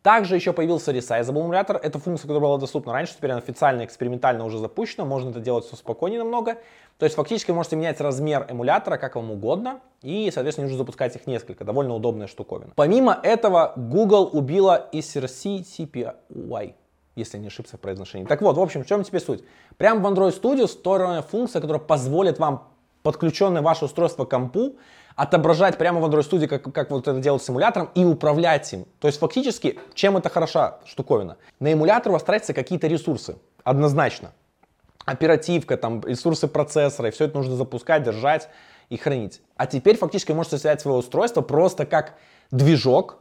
Также 0.02 0.36
еще 0.36 0.54
появился 0.54 0.92
Resizable 0.92 1.42
эмулятор. 1.42 1.76
Это 1.76 2.00
функция, 2.00 2.24
которая 2.24 2.42
была 2.42 2.58
доступна 2.58 2.94
раньше, 2.94 3.16
теперь 3.16 3.32
она 3.32 3.40
официально, 3.40 3.84
экспериментально 3.84 4.46
уже 4.46 4.58
запущена. 4.58 5.04
Можно 5.04 5.32
это 5.32 5.42
делать 5.42 5.66
все 5.66 5.76
спокойнее 5.76 6.20
намного. 6.20 6.58
То 6.98 7.06
есть 7.06 7.18
фактически 7.18 7.52
вы 7.52 7.58
можете 7.58 7.76
менять 7.76 8.00
размер 8.00 8.46
эмулятора 8.50 8.98
как 8.98 9.16
вам 9.16 9.32
угодно. 9.32 9.82
И, 10.02 10.32
соответственно, 10.34 10.68
нужно 10.68 10.78
запускать 10.78 11.18
их 11.18 11.28
несколько. 11.28 11.66
Довольно 11.66 11.96
удобная 11.96 12.28
штуковина. 12.28 12.72
Помимо 12.76 13.20
этого, 13.24 13.74
Google 13.76 14.30
убила 14.32 14.90
SRC 14.94 15.66
CPY 15.66 16.76
если 17.16 17.38
не 17.38 17.48
ошибся 17.48 17.78
в 17.78 17.80
произношении. 17.80 18.26
Так 18.26 18.42
вот, 18.42 18.58
в 18.58 18.62
общем, 18.62 18.84
в 18.84 18.88
чем 18.88 19.04
теперь 19.04 19.22
суть? 19.22 19.44
Прямо 19.78 20.02
в 20.02 20.14
Android 20.14 20.40
Studio 20.40 20.68
встроена 20.68 21.22
функция, 21.22 21.62
которая 21.62 21.82
позволит 21.82 22.40
вам 22.40 22.68
подключенное 23.04 23.62
ваше 23.62 23.86
устройство 23.86 24.26
к 24.26 24.30
компу 24.30 24.76
отображать 25.16 25.78
прямо 25.78 26.00
в 26.00 26.06
Android 26.06 26.30
Studio, 26.30 26.48
как, 26.48 26.72
как 26.74 26.92
вот 26.92 27.08
это 27.08 27.20
делать 27.20 27.44
симулятором, 27.44 27.90
и 27.94 28.06
управлять 28.06 28.72
им. 28.72 28.86
То 29.00 29.08
есть 29.08 29.20
фактически, 29.20 29.78
чем 29.94 30.16
это 30.16 30.30
хороша 30.30 30.80
штуковина? 30.86 31.38
На 31.60 31.74
эмулятор 31.74 32.12
у 32.12 32.14
вас 32.14 32.24
тратятся 32.24 32.54
какие-то 32.54 32.88
ресурсы, 32.88 33.38
однозначно. 33.66 34.32
Оперативка, 35.06 35.76
там, 35.76 36.02
ресурсы 36.06 36.48
процессора, 36.48 37.10
и 37.10 37.12
все 37.12 37.26
это 37.26 37.38
нужно 37.38 37.56
запускать, 37.56 38.04
держать 38.04 38.48
и 38.90 38.96
хранить. 38.96 39.42
А 39.58 39.66
теперь 39.68 39.98
фактически 39.98 40.32
вы 40.32 40.38
можете 40.38 40.56
взять 40.56 40.80
свое 40.80 40.98
устройство 40.98 41.42
просто 41.42 41.86
как 41.86 42.14
движок, 42.52 43.20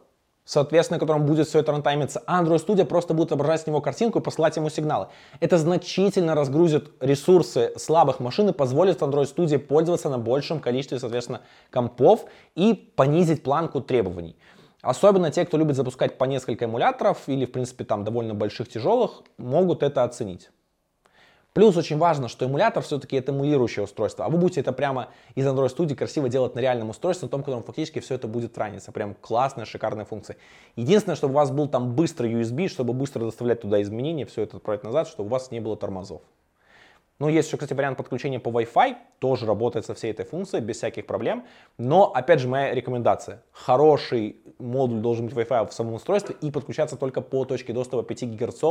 соответственно, 0.49 0.99
которым 0.99 1.27
будет 1.27 1.47
все 1.47 1.59
это 1.59 1.73
рантаймиться, 1.73 2.23
а 2.27 2.43
Android 2.43 2.65
Studio 2.67 2.87
просто 2.87 3.13
будет 3.13 3.29
отображать 3.29 3.61
с 3.61 3.67
него 3.67 3.83
картинку 3.83 4.19
и 4.19 4.23
посылать 4.23 4.57
ему 4.57 4.71
сигналы. 4.71 5.09
Это 5.41 5.59
значительно 5.59 6.35
разгрузит 6.35 6.91
ресурсы 7.01 7.73
слабых 7.77 8.19
машин 8.19 8.49
и 8.49 8.53
позволит 8.55 9.03
Android 9.03 9.33
Studio 9.33 9.59
пользоваться 9.59 10.09
на 10.09 10.19
большем 10.19 10.61
количестве, 10.61 10.99
соответственно, 10.99 11.43
компов 11.71 12.25
и 12.55 12.73
понизить 12.73 13.43
планку 13.43 13.83
требований. 13.83 14.37
Особенно 14.81 15.31
те, 15.31 15.45
кто 15.45 15.59
любит 15.59 15.77
запускать 15.77 16.17
по 16.17 16.25
несколько 16.25 16.65
эмуляторов 16.65 17.19
или, 17.27 17.45
в 17.45 17.53
принципе, 17.53 17.85
там 17.85 18.05
довольно 18.05 18.33
больших, 18.33 18.71
тяжелых, 18.71 19.23
могут 19.37 19.83
это 19.83 20.03
оценить. 20.03 20.49
Плюс 21.59 21.77
очень 21.77 21.99
важно, 21.99 22.29
что 22.29 22.45
эмулятор 22.45 22.85
все-таки 22.85 23.17
это 23.17 23.33
эмулирующее 23.33 23.83
устройство, 23.83 24.25
а 24.25 24.29
вы 24.29 24.39
будете 24.39 24.61
это 24.61 24.73
прямо 24.73 25.09
из 25.35 25.45
Android 25.45 25.77
Studio 25.77 25.97
красиво 25.97 26.29
делать 26.29 26.55
на 26.55 26.61
реальном 26.61 26.91
устройстве, 26.91 27.27
на 27.27 27.31
том, 27.31 27.43
котором 27.43 27.65
фактически 27.65 27.99
все 27.99 28.15
это 28.15 28.29
будет 28.29 28.57
раниться. 28.57 28.93
Прям 28.93 29.17
классная, 29.21 29.65
шикарная 29.65 30.05
функция. 30.05 30.37
Единственное, 30.77 31.17
чтобы 31.17 31.33
у 31.33 31.37
вас 31.37 31.51
был 31.51 31.67
там 31.67 31.97
быстрый 31.97 32.33
USB, 32.33 32.69
чтобы 32.69 32.93
быстро 32.93 33.25
доставлять 33.25 33.63
туда 33.63 33.83
изменения, 33.83 34.25
все 34.25 34.43
это 34.43 34.59
отправить 34.59 34.85
назад, 34.85 35.09
чтобы 35.09 35.31
у 35.31 35.33
вас 35.33 35.51
не 35.51 35.59
было 35.59 35.77
тормозов. 35.77 36.23
Ну, 37.21 37.29
есть 37.29 37.49
еще, 37.49 37.57
кстати, 37.57 37.75
вариант 37.75 37.97
подключения 37.97 38.39
по 38.39 38.49
Wi-Fi, 38.51 38.97
тоже 39.19 39.45
работает 39.45 39.85
со 39.85 39.95
всей 39.95 40.13
этой 40.13 40.25
функцией, 40.25 40.63
без 40.63 40.77
всяких 40.77 41.05
проблем. 41.05 41.45
Но, 41.77 42.13
опять 42.15 42.39
же, 42.39 42.47
моя 42.47 42.73
рекомендация. 42.73 43.43
Хороший 43.51 44.37
модуль 44.61 45.01
должен 45.01 45.27
быть 45.27 45.35
Wi-Fi 45.35 45.69
в 45.69 45.73
самом 45.73 45.95
устройстве 45.95 46.37
и 46.41 46.53
подключаться 46.53 46.97
только 46.97 47.21
по 47.21 47.45
точке 47.45 47.73
доступа 47.73 48.05
5 48.05 48.37
ГГц, 48.37 48.63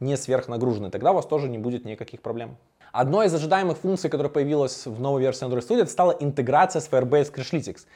не 0.00 0.16
сверхнагруженной. 0.16 0.90
Тогда 0.90 1.12
у 1.12 1.14
вас 1.14 1.26
тоже 1.26 1.48
не 1.48 1.58
будет 1.58 1.84
никаких 1.84 2.22
проблем. 2.22 2.56
Одной 2.90 3.26
из 3.26 3.34
ожидаемых 3.34 3.78
функций, 3.78 4.10
которая 4.10 4.32
появилась 4.32 4.84
в 4.86 5.00
новой 5.00 5.20
версии 5.20 5.46
Android 5.46 5.60
Studio, 5.60 5.86
стала 5.86 6.10
интеграция 6.18 6.80
с 6.80 6.88
Firebase 6.88 7.32
Crashlytics. 7.32 7.86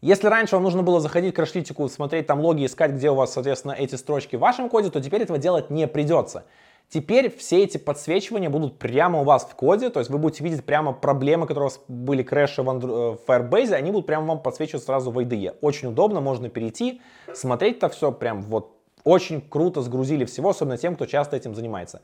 Если 0.00 0.26
раньше 0.26 0.56
вам 0.56 0.64
нужно 0.64 0.82
было 0.82 1.00
заходить 1.00 1.34
к 1.34 1.38
Crashlytics, 1.38 1.88
смотреть 1.90 2.26
там 2.26 2.40
логи, 2.40 2.66
искать, 2.66 2.90
где 2.90 3.10
у 3.10 3.14
вас, 3.14 3.34
соответственно, 3.34 3.72
эти 3.72 3.94
строчки 3.94 4.34
в 4.34 4.40
вашем 4.40 4.68
коде, 4.68 4.90
то 4.90 5.00
теперь 5.00 5.22
этого 5.22 5.38
делать 5.38 5.70
не 5.70 5.86
придется. 5.86 6.44
Теперь 6.88 7.34
все 7.36 7.64
эти 7.64 7.76
подсвечивания 7.76 8.48
будут 8.48 8.78
прямо 8.78 9.20
у 9.20 9.24
вас 9.24 9.44
в 9.44 9.54
коде, 9.54 9.90
то 9.90 10.00
есть 10.00 10.10
вы 10.10 10.16
будете 10.16 10.42
видеть 10.42 10.64
прямо 10.64 10.94
проблемы, 10.94 11.46
которые 11.46 11.66
у 11.66 11.68
вас 11.68 11.80
были 11.86 12.22
крэши 12.22 12.62
в, 12.62 12.68
Andro- 12.68 13.18
в 13.18 13.28
Firebase, 13.28 13.74
они 13.74 13.90
будут 13.90 14.06
прямо 14.06 14.26
вам 14.26 14.42
подсвечивать 14.42 14.84
сразу 14.84 15.10
в 15.10 15.18
IDE. 15.18 15.56
Очень 15.60 15.88
удобно, 15.88 16.22
можно 16.22 16.48
перейти, 16.48 17.02
смотреть 17.34 17.76
это 17.76 17.90
все 17.90 18.10
прям 18.10 18.40
вот 18.40 18.78
очень 19.04 19.42
круто 19.42 19.82
сгрузили 19.82 20.24
всего, 20.24 20.50
особенно 20.50 20.78
тем, 20.78 20.94
кто 20.94 21.04
часто 21.04 21.36
этим 21.36 21.54
занимается. 21.54 22.00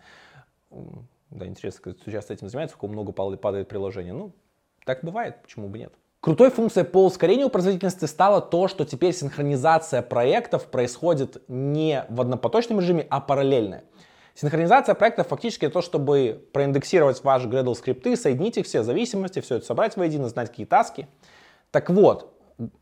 Да, 1.31 1.47
интересно, 1.47 1.95
кто 1.95 2.11
часто 2.11 2.35
этим 2.35 2.49
занимается, 2.49 2.77
сколько 2.77 2.93
много 2.93 3.13
падает 3.13 3.69
приложение. 3.69 4.13
Ну, 4.13 4.33
так 4.85 5.01
бывает, 5.03 5.41
почему 5.43 5.69
бы 5.69 5.79
нет. 5.79 5.95
Крутой 6.21 6.51
функцией 6.51 6.87
по 6.87 7.05
ускорению 7.05 7.51
производительности 7.51 8.05
стало 8.05 8.41
то, 8.41 8.69
что 8.69 8.85
теперь 8.85 9.13
синхронизация 9.13 10.01
проектов 10.03 10.67
происходит 10.67 11.43
не 11.49 12.05
в 12.09 12.21
однопоточном 12.21 12.81
режиме, 12.81 13.07
а 13.11 13.21
параллельная. 13.21 13.85
Синхронизация 14.35 14.95
проектов 14.97 15.29
фактически 15.29 15.69
то, 15.69 15.81
чтобы 15.81 16.45
проиндексировать 16.53 17.23
ваши 17.23 17.47
Gradle 17.47 17.75
скрипты, 17.75 18.17
соединить 18.17 18.57
их 18.59 18.67
все 18.67 18.83
зависимости, 18.83 19.41
все 19.41 19.57
это 19.57 19.67
собрать 19.67 19.97
воедино, 19.97 20.29
знать 20.29 20.51
какие 20.51 20.67
таски. 20.67 21.07
Так 21.71 21.89
вот, 21.89 22.37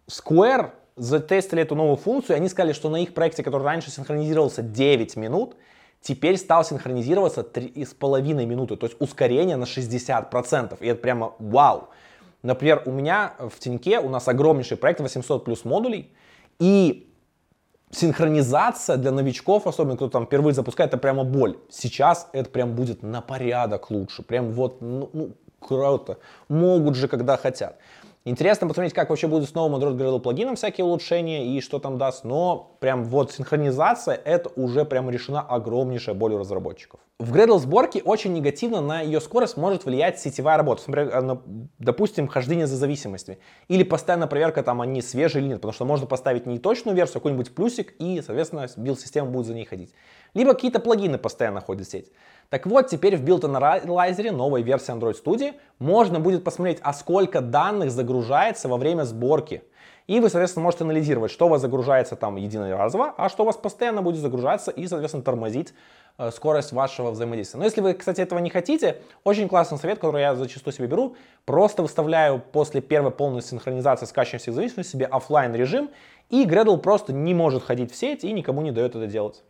Square 0.09 0.71
затестили 0.97 1.63
эту 1.63 1.75
новую 1.75 1.97
функцию, 1.97 2.37
и 2.37 2.39
они 2.39 2.49
сказали, 2.49 2.73
что 2.73 2.89
на 2.89 2.97
их 2.97 3.13
проекте, 3.13 3.43
который 3.43 3.65
раньше 3.65 3.91
синхронизировался 3.91 4.63
9 4.63 5.17
минут, 5.17 5.57
теперь 6.01 6.39
стал 6.39 6.65
синхронизироваться 6.65 7.43
3,5 7.43 8.45
минуты, 8.47 8.77
то 8.77 8.87
есть 8.87 8.99
ускорение 8.99 9.57
на 9.57 9.65
60%. 9.65 10.79
И 10.81 10.87
это 10.87 11.01
прямо 11.01 11.35
вау. 11.39 11.91
Например, 12.43 12.83
у 12.87 12.91
меня 12.91 13.35
в 13.39 13.59
Тиньке 13.59 14.01
у 14.01 14.09
нас 14.09 14.27
огромнейший 14.27 14.77
проект, 14.79 15.01
800 15.01 15.45
плюс 15.45 15.65
модулей, 15.65 16.13
и 16.59 17.12
синхронизация 17.93 18.97
для 18.97 19.13
новичков, 19.13 19.67
особенно 19.67 19.97
кто 19.97 20.09
там 20.09 20.27
впервые 20.27 20.55
запускает, 20.55 20.91
это 20.91 20.99
прямо 20.99 21.25
боль. 21.25 21.57
Сейчас 21.71 22.29
это 22.33 22.51
прям 22.51 22.75
будет 22.75 23.03
на 23.03 23.21
порядок 23.21 23.91
лучше. 23.91 24.23
Прям 24.23 24.51
вот, 24.51 24.81
ну, 24.81 25.11
ну 25.13 25.31
круто. 25.61 26.19
Могут 26.49 26.97
же, 26.97 27.07
когда 27.07 27.37
хотят. 27.37 27.79
Интересно 28.25 28.69
посмотреть, 28.69 28.95
как 28.95 29.11
вообще 29.11 29.27
будет 29.27 29.49
с 29.49 29.55
новым 29.55 29.81
Android 29.81 29.97
Gradle 29.97 30.21
плагином 30.21 30.55
всякие 30.55 30.85
улучшения 30.85 31.45
и 31.45 31.61
что 31.61 31.81
там 31.81 31.99
даст. 31.99 32.25
Но 32.25 32.77
прям 32.79 33.05
вот 33.05 33.33
синхронизация, 33.33 34.15
это 34.15 34.49
уже 34.55 34.85
прям 34.85 35.11
решена 35.11 35.41
огромнейшая 35.41 36.15
боль 36.15 36.35
у 36.35 36.39
разработчиков. 36.39 37.01
В 37.23 37.33
Gradle 37.33 37.61
сборке 37.61 38.03
очень 38.03 38.33
негативно 38.33 38.81
на 38.81 39.01
ее 39.01 39.21
скорость 39.21 39.57
может 39.57 39.85
влиять 39.85 40.19
сетевая 40.19 40.57
работа. 40.57 40.83
Например, 40.89 41.39
допустим, 41.79 42.27
хождение 42.27 42.67
за 42.67 42.75
зависимостями. 42.75 43.39
Или 43.69 43.85
постоянная 43.85 44.27
проверка, 44.27 44.65
там 44.65 44.81
они 44.81 45.01
свежие 45.03 45.41
или 45.41 45.51
нет. 45.51 45.59
Потому 45.59 45.73
что 45.73 45.85
можно 45.85 46.09
поставить 46.09 46.47
не 46.47 46.59
точную 46.59 46.97
версию, 46.97 47.19
а 47.19 47.21
какой-нибудь 47.21 47.55
плюсик, 47.55 47.95
и, 48.01 48.21
соответственно, 48.27 48.67
билд-система 48.77 49.31
будет 49.31 49.47
за 49.47 49.55
ней 49.55 49.65
ходить. 49.65 49.95
Либо 50.35 50.53
какие-то 50.55 50.81
плагины 50.81 51.17
постоянно 51.17 51.61
ходят 51.61 51.87
в 51.87 51.91
сеть. 51.93 52.11
Так 52.51 52.67
вот, 52.67 52.89
теперь 52.89 53.17
в 53.17 53.23
Build 53.23 53.43
Analyzer 53.43 54.33
новой 54.33 54.63
версии 54.63 54.93
Android 54.93 55.15
Studio 55.25 55.55
можно 55.79 56.19
будет 56.19 56.43
посмотреть, 56.43 56.81
а 56.83 56.93
сколько 56.93 57.41
данных 57.41 57.93
загружается 57.93 58.69
во 58.69 58.79
время 58.79 59.05
сборки. 59.05 59.63
И 60.07 60.21
вы, 60.21 60.29
соответственно, 60.29 60.65
можете 60.65 60.85
анализировать, 60.85 61.31
что 61.31 61.47
у 61.47 61.49
вас 61.49 61.61
загружается 61.61 62.17
там 62.17 62.37
единоразово, 62.37 63.15
а 63.17 63.29
что 63.29 63.45
у 63.45 63.47
вас 63.47 63.57
постоянно 63.57 64.03
будет 64.03 64.21
загружаться 64.21 64.71
и, 64.71 64.87
соответственно, 64.87 65.23
тормозить 65.23 65.75
э, 66.19 66.31
скорость 66.31 66.73
вашего 66.73 67.11
взаимодействия. 67.11 67.59
Но 67.59 67.65
если 67.65 67.81
вы, 67.81 67.95
кстати, 67.95 68.21
этого 68.21 68.39
не 68.39 68.51
хотите, 68.51 69.01
очень 69.25 69.49
классный 69.49 69.79
совет, 69.79 69.99
который 69.99 70.23
я 70.23 70.35
зачастую 70.35 70.75
себе 70.75 70.89
беру, 70.89 71.17
просто 71.45 71.83
выставляю 71.83 72.41
после 72.41 72.81
первой 72.81 73.11
полной 73.13 73.43
синхронизации 73.43 74.07
скачивания 74.07 74.41
всех 74.41 74.55
зависимостей 74.55 74.93
себе 74.93 75.07
офлайн 75.07 75.55
режим, 75.55 75.91
и 76.31 76.45
Gradle 76.47 76.79
просто 76.79 77.13
не 77.13 77.35
может 77.35 77.63
ходить 77.63 77.93
в 77.93 77.97
сеть 77.97 78.25
и 78.25 78.33
никому 78.33 78.63
не 78.63 78.73
дает 78.73 78.97
это 78.97 79.07
делать. 79.07 79.43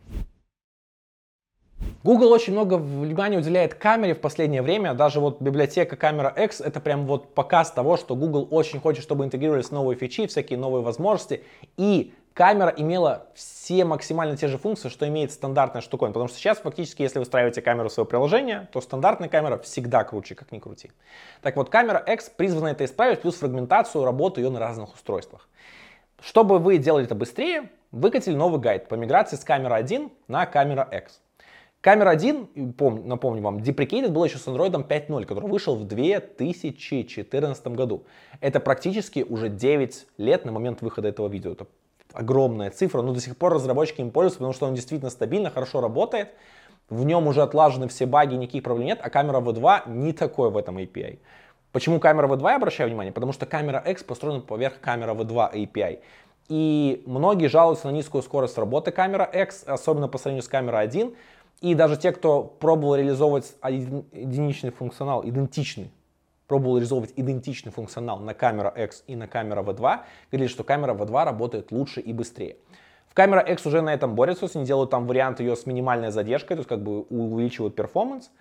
Google 2.03 2.33
очень 2.33 2.51
много 2.51 2.73
внимания 2.73 3.37
уделяет 3.37 3.75
камере 3.75 4.13
в 4.13 4.19
последнее 4.19 4.61
время. 4.61 4.93
Даже 4.93 5.21
вот 5.21 5.41
библиотека 5.41 5.95
камера 5.95 6.27
X 6.27 6.59
это 6.59 6.81
прям 6.81 7.05
вот 7.05 7.33
показ 7.33 7.71
того, 7.71 7.95
что 7.95 8.17
Google 8.17 8.45
очень 8.51 8.81
хочет, 8.81 9.03
чтобы 9.03 9.23
интегрировались 9.23 9.71
новые 9.71 9.97
фичи, 9.97 10.27
всякие 10.27 10.59
новые 10.59 10.83
возможности. 10.83 11.45
И 11.77 12.13
камера 12.33 12.73
имела 12.75 13.27
все 13.35 13.85
максимально 13.85 14.35
те 14.35 14.49
же 14.49 14.57
функции, 14.57 14.89
что 14.89 15.07
имеет 15.07 15.31
стандартная 15.31 15.81
штуковина. 15.81 16.11
Потому 16.11 16.27
что 16.27 16.37
сейчас 16.37 16.57
фактически, 16.57 17.03
если 17.03 17.19
вы 17.19 17.23
встраиваете 17.23 17.61
камеру 17.61 17.87
в 17.87 17.93
свое 17.93 18.05
приложение, 18.05 18.67
то 18.73 18.81
стандартная 18.81 19.29
камера 19.29 19.57
всегда 19.59 20.03
круче, 20.03 20.35
как 20.35 20.51
ни 20.51 20.59
крути. 20.59 20.91
Так 21.41 21.55
вот, 21.55 21.69
камера 21.69 21.99
X 21.99 22.31
призвана 22.35 22.67
это 22.67 22.83
исправить, 22.83 23.21
плюс 23.21 23.35
фрагментацию 23.35 24.03
работы 24.03 24.41
ее 24.41 24.49
на 24.49 24.59
разных 24.59 24.93
устройствах. 24.93 25.47
Чтобы 26.19 26.59
вы 26.59 26.79
делали 26.79 27.05
это 27.05 27.15
быстрее, 27.15 27.69
выкатили 27.91 28.35
новый 28.35 28.59
гайд 28.59 28.89
по 28.89 28.95
миграции 28.95 29.37
с 29.37 29.45
камеры 29.45 29.75
1 29.75 30.11
на 30.27 30.45
камера 30.45 30.85
X. 30.91 31.22
Камера 31.83 32.11
1, 32.11 32.75
помню, 32.77 33.03
напомню 33.03 33.41
вам, 33.41 33.57
deprecated 33.57 34.07
был 34.07 34.23
еще 34.23 34.37
с 34.37 34.47
Android 34.47 34.71
5.0, 34.71 35.25
который 35.25 35.49
вышел 35.49 35.75
в 35.75 35.83
2014 35.83 37.67
году. 37.67 38.05
Это 38.39 38.61
практически 38.61 39.25
уже 39.27 39.49
9 39.49 40.07
лет 40.17 40.45
на 40.45 40.53
момент 40.53 40.81
выхода 40.81 41.09
этого 41.09 41.27
видео. 41.27 41.51
Это 41.51 41.67
огромная 42.13 42.69
цифра, 42.69 43.01
но 43.01 43.11
до 43.11 43.19
сих 43.19 43.35
пор 43.35 43.55
разработчики 43.55 43.99
им 43.99 44.11
пользуются, 44.11 44.37
потому 44.37 44.53
что 44.53 44.65
он 44.67 44.75
действительно 44.75 45.09
стабильно, 45.11 45.49
хорошо 45.49 45.81
работает. 45.81 46.29
В 46.87 47.03
нем 47.03 47.27
уже 47.27 47.41
отлажены 47.41 47.89
все 47.89 48.05
баги, 48.05 48.35
никаких 48.35 48.63
проблем 48.63 48.87
нет, 48.87 48.99
а 49.03 49.09
камера 49.09 49.41
V2 49.41 49.89
не 49.91 50.13
такой 50.13 50.51
в 50.51 50.57
этом 50.57 50.77
API. 50.77 51.19
Почему 51.73 51.99
камера 51.99 52.29
V2 52.29 52.43
я 52.43 52.55
обращаю 52.55 52.89
внимание? 52.89 53.11
Потому 53.11 53.33
что 53.33 53.45
камера 53.45 53.83
X 53.85 54.05
построена 54.05 54.39
поверх 54.39 54.79
камера 54.79 55.13
V2 55.13 55.53
API. 55.53 55.99
И 56.47 57.03
многие 57.05 57.47
жалуются 57.47 57.87
на 57.87 57.91
низкую 57.91 58.21
скорость 58.21 58.57
работы 58.57 58.91
камера 58.91 59.25
X, 59.25 59.65
особенно 59.65 60.07
по 60.07 60.17
сравнению 60.17 60.43
с 60.43 60.47
камерой 60.47 60.81
1. 60.83 61.13
И 61.61 61.75
даже 61.75 61.97
те, 61.97 62.11
кто 62.11 62.43
пробовал 62.43 62.95
реализовывать 62.95 63.55
единичный 63.63 64.71
функционал, 64.71 65.25
идентичный, 65.27 65.91
пробовал 66.47 66.77
реализовывать 66.77 67.13
идентичный 67.15 67.71
функционал 67.71 68.19
на 68.19 68.33
камера 68.33 68.69
X 68.69 69.03
и 69.07 69.15
на 69.15 69.27
камера 69.27 69.63
V2, 69.63 69.99
говорили, 70.31 70.49
что 70.49 70.63
камера 70.63 70.93
V2 70.93 71.23
работает 71.23 71.71
лучше 71.71 72.01
и 72.01 72.11
быстрее. 72.13 72.57
В 73.07 73.13
камера 73.13 73.41
X 73.41 73.65
уже 73.65 73.81
на 73.81 73.93
этом 73.93 74.15
борются, 74.15 74.49
они 74.55 74.65
делают 74.65 74.89
там 74.89 75.05
вариант 75.05 75.39
ее 75.39 75.55
с 75.55 75.65
минимальной 75.65 76.11
задержкой, 76.11 76.57
то 76.57 76.61
есть 76.61 76.69
как 76.69 76.81
бы 76.81 77.03
увеличивают 77.03 77.75
перформанс. 77.75 78.31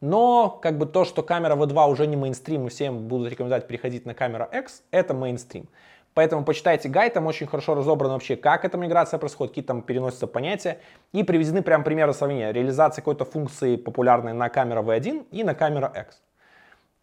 Но 0.00 0.48
как 0.62 0.78
бы 0.78 0.86
то, 0.86 1.04
что 1.04 1.22
камера 1.22 1.54
V2 1.54 1.90
уже 1.90 2.06
не 2.06 2.16
мейнстрим, 2.16 2.66
и 2.66 2.70
всем 2.70 3.06
будут 3.06 3.30
рекомендовать 3.30 3.68
переходить 3.68 4.06
на 4.06 4.14
камера 4.14 4.48
X, 4.52 4.82
это 4.90 5.14
мейнстрим. 5.14 5.68
Поэтому 6.14 6.44
почитайте 6.44 6.88
гайд, 6.88 7.14
там 7.14 7.26
очень 7.26 7.46
хорошо 7.46 7.74
разобрано 7.74 8.14
вообще, 8.14 8.36
как 8.36 8.64
эта 8.64 8.76
миграция 8.76 9.18
происходит, 9.18 9.52
какие 9.52 9.64
там 9.64 9.82
переносятся 9.82 10.26
понятия. 10.26 10.78
И 11.12 11.22
приведены 11.22 11.62
прям 11.62 11.84
примеры 11.84 12.12
сравнения 12.12 12.52
реализации 12.52 13.00
какой-то 13.00 13.24
функции 13.24 13.76
популярной 13.76 14.34
на 14.34 14.48
камера 14.48 14.82
V1 14.82 15.26
и 15.30 15.42
на 15.42 15.54
камера 15.54 15.90
X. 15.94 16.20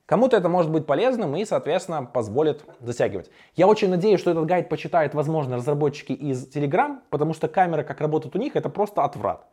Кому-то 0.05 0.37
это 0.37 0.49
может 0.49 0.71
быть 0.71 0.87
полезным 0.87 1.35
и, 1.35 1.45
соответственно, 1.45 2.03
позволит 2.03 2.63
затягивать. 2.79 3.29
Я 3.55 3.67
очень 3.67 3.89
надеюсь, 3.89 4.19
что 4.19 4.31
этот 4.31 4.45
гайд 4.47 4.67
почитают, 4.67 5.13
возможно, 5.13 5.57
разработчики 5.57 6.13
из 6.13 6.47
Telegram, 6.47 6.97
потому 7.11 7.33
что 7.33 7.47
камера, 7.47 7.83
как 7.83 8.01
работает 8.01 8.35
у 8.35 8.39
них, 8.39 8.55
это 8.55 8.69
просто 8.69 9.03
отврат. 9.03 9.45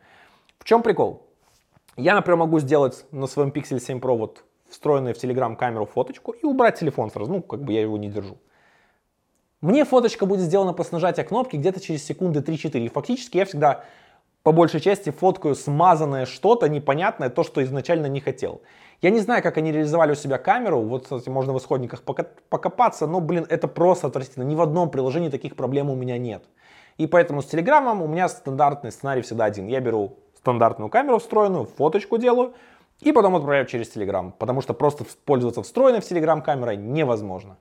В 0.58 0.64
чем 0.64 0.82
прикол? 0.82 1.26
Я, 1.96 2.14
например, 2.14 2.38
могу 2.38 2.58
сделать 2.60 3.04
на 3.10 3.26
своем 3.26 3.50
Pixel 3.50 3.80
7 3.80 3.98
Pro 3.98 4.16
вот 4.16 4.44
встроенную 4.68 5.14
в 5.14 5.18
Telegram 5.18 5.56
камеру 5.56 5.86
фоточку 5.86 6.32
и 6.32 6.44
убрать 6.44 6.78
телефон 6.78 7.10
сразу, 7.10 7.30
ну, 7.30 7.42
как 7.42 7.62
бы 7.62 7.72
я 7.72 7.82
его 7.82 7.96
не 7.98 8.08
держу. 8.08 8.38
Мне 9.62 9.84
фоточка 9.84 10.26
будет 10.26 10.40
сделана 10.40 10.72
после 10.72 10.96
нажатия 10.96 11.24
кнопки 11.24 11.56
где-то 11.56 11.80
через 11.80 12.04
секунды 12.04 12.40
3-4. 12.40 12.84
И 12.84 12.88
фактически 12.88 13.38
я 13.38 13.44
всегда 13.46 13.84
по 14.42 14.52
большей 14.52 14.80
части 14.80 15.10
фоткаю 15.10 15.54
смазанное 15.54 16.24
что-то 16.26 16.68
непонятное, 16.68 17.30
то, 17.30 17.42
что 17.42 17.64
изначально 17.64 18.06
не 18.06 18.20
хотел. 18.20 18.60
Я 19.02 19.10
не 19.10 19.18
знаю, 19.18 19.42
как 19.42 19.56
они 19.56 19.72
реализовали 19.72 20.12
у 20.12 20.14
себя 20.14 20.38
камеру, 20.38 20.80
вот, 20.82 21.02
кстати, 21.02 21.28
можно 21.28 21.52
в 21.52 21.58
исходниках 21.58 22.02
покопаться, 22.02 23.06
но, 23.06 23.20
блин, 23.20 23.44
это 23.48 23.66
просто 23.66 24.06
отвратительно. 24.06 24.44
Ни 24.44 24.54
в 24.54 24.60
одном 24.60 24.90
приложении 24.90 25.30
таких 25.30 25.56
проблем 25.56 25.90
у 25.90 25.96
меня 25.96 26.16
нет. 26.16 26.44
И 26.96 27.06
поэтому 27.06 27.42
с 27.42 27.46
Телеграмом 27.46 28.02
у 28.02 28.06
меня 28.06 28.28
стандартный 28.28 28.92
сценарий 28.92 29.22
всегда 29.22 29.46
один. 29.46 29.66
Я 29.66 29.80
беру 29.80 30.18
стандартную 30.36 30.90
камеру 30.90 31.18
встроенную, 31.18 31.64
фоточку 31.64 32.16
делаю, 32.16 32.54
и 33.00 33.12
потом 33.12 33.34
отправляю 33.34 33.66
через 33.66 33.94
Telegram, 33.94 34.32
потому 34.38 34.60
что 34.60 34.74
просто 34.74 35.04
пользоваться 35.24 35.62
встроенной 35.62 36.00
в 36.00 36.10
Telegram 36.10 36.40
камерой 36.40 36.76
невозможно. 36.76 37.58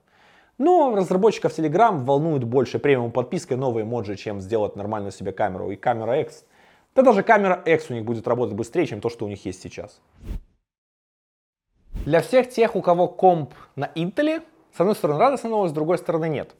Но 0.57 0.95
разработчиков 0.95 1.57
Telegram 1.57 2.03
волнует 2.03 2.43
больше 2.45 2.79
премиум 2.79 3.11
подпиской 3.11 3.57
новые 3.57 3.83
эмоджи, 3.83 4.15
чем 4.15 4.39
сделать 4.39 4.75
нормальную 4.75 5.11
себе 5.11 5.33
камеру. 5.33 5.69
И 5.71 5.75
камера 5.75 6.21
X, 6.21 6.45
да 6.95 7.01
даже 7.01 7.23
камера 7.23 7.61
X 7.65 7.89
у 7.89 7.93
них 7.93 8.05
будет 8.05 8.27
работать 8.27 8.55
быстрее, 8.55 8.85
чем 8.85 9.01
то, 9.01 9.09
что 9.09 9.25
у 9.25 9.27
них 9.27 9.45
есть 9.45 9.61
сейчас. 9.61 9.99
Для 12.05 12.21
всех 12.21 12.49
тех, 12.49 12.75
у 12.75 12.81
кого 12.81 13.07
комп 13.07 13.53
на 13.75 13.91
Intel, 13.95 14.43
с 14.75 14.79
одной 14.79 14.95
стороны 14.95 15.19
радостная 15.19 15.51
новость, 15.51 15.71
с 15.71 15.75
другой 15.75 15.97
стороны 15.97 16.29
нет. 16.29 16.55